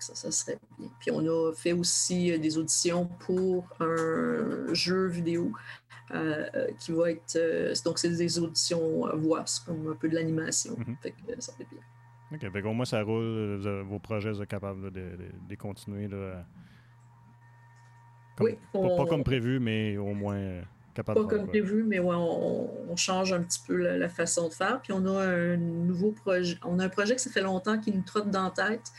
[0.00, 0.90] ça, ça serait bien.
[1.00, 5.52] Puis on a fait aussi des auditions pour un jeu vidéo
[6.78, 7.82] qui va être.
[7.84, 10.76] donc, c'est des auditions voix, c'est comme un peu de l'animation.
[10.76, 10.96] Mhm.
[11.38, 11.80] ça fait bien.
[12.32, 12.50] OK.
[12.50, 13.58] Fait au moins, ça roule.
[13.86, 15.16] vos projets sont capables de,
[15.48, 16.08] de, continuer.
[16.08, 16.44] Là,
[18.40, 18.58] oui.
[18.72, 20.62] Pas, comme prévu, mais au moins euh,
[20.94, 24.80] capable Pas comme prévu, mais ouais, on, change un petit peu la, façon de faire.
[24.82, 26.56] Puis on a un nouveau projet.
[26.64, 28.92] On a un projet que ça fait longtemps qui nous trotte dans la tête.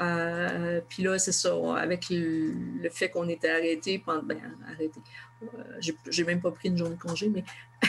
[0.00, 4.22] Euh, puis là, c'est ça, avec le, fait qu'on était arrêté pendant.
[4.22, 5.00] Ben, arrêté.
[5.42, 7.44] Euh, j'ai même pas pris une journée de congé, mais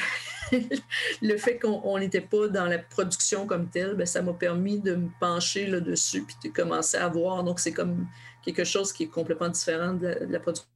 [1.22, 4.96] le fait qu'on n'était pas dans la production comme telle, ben, ça m'a permis de
[4.96, 7.43] me pencher là-dessus puis de commencer à voir.
[7.43, 8.08] Donc, c'est comme
[8.43, 10.68] quelque chose qui est complètement différent de la, production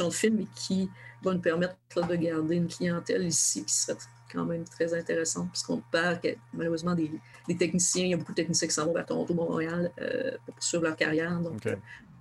[0.00, 0.90] de film et qui
[1.22, 3.98] va nous permettre de garder une clientèle ici qui serait
[4.32, 6.20] quand même très intéressante puisqu'on perd
[6.52, 7.10] malheureusement des,
[7.56, 8.04] techniciens.
[8.04, 10.84] Il y a beaucoup de techniciens qui s'en vont vers Toronto, Montréal euh, pour poursuivre
[10.84, 11.38] leur carrière.
[11.40, 11.66] Donc,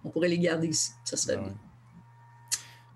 [0.03, 0.91] on pourrait les garder ici.
[1.03, 1.55] Ça serait ah bien.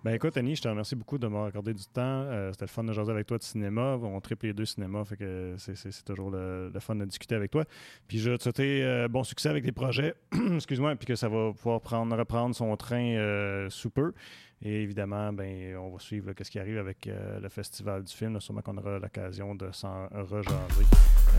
[0.02, 2.02] Ben écoute, Annie, je te remercie beaucoup de m'avoir accordé du temps.
[2.02, 3.98] Euh, c'était le fun de jaser avec toi de cinéma.
[4.02, 7.66] On triple les deux cinémas, fait que c'est toujours le, fun de discuter avec toi.
[8.08, 10.14] Puis je te souhaiter euh, bon succès avec tes projets,
[10.56, 14.14] excuse-moi, puis que ça va pouvoir prendre, reprendre son train euh, sous peu.
[14.62, 18.40] Et évidemment, ben, on va suivre ce qui arrive avec le Festival du film.
[18.40, 20.86] sûrement qu'on aura l'occasion de s'en rejaser.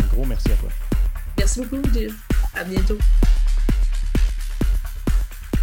[0.02, 0.70] Un gros merci à toi.
[1.36, 2.14] Merci beaucoup, Gilles.
[2.54, 2.98] À bientôt.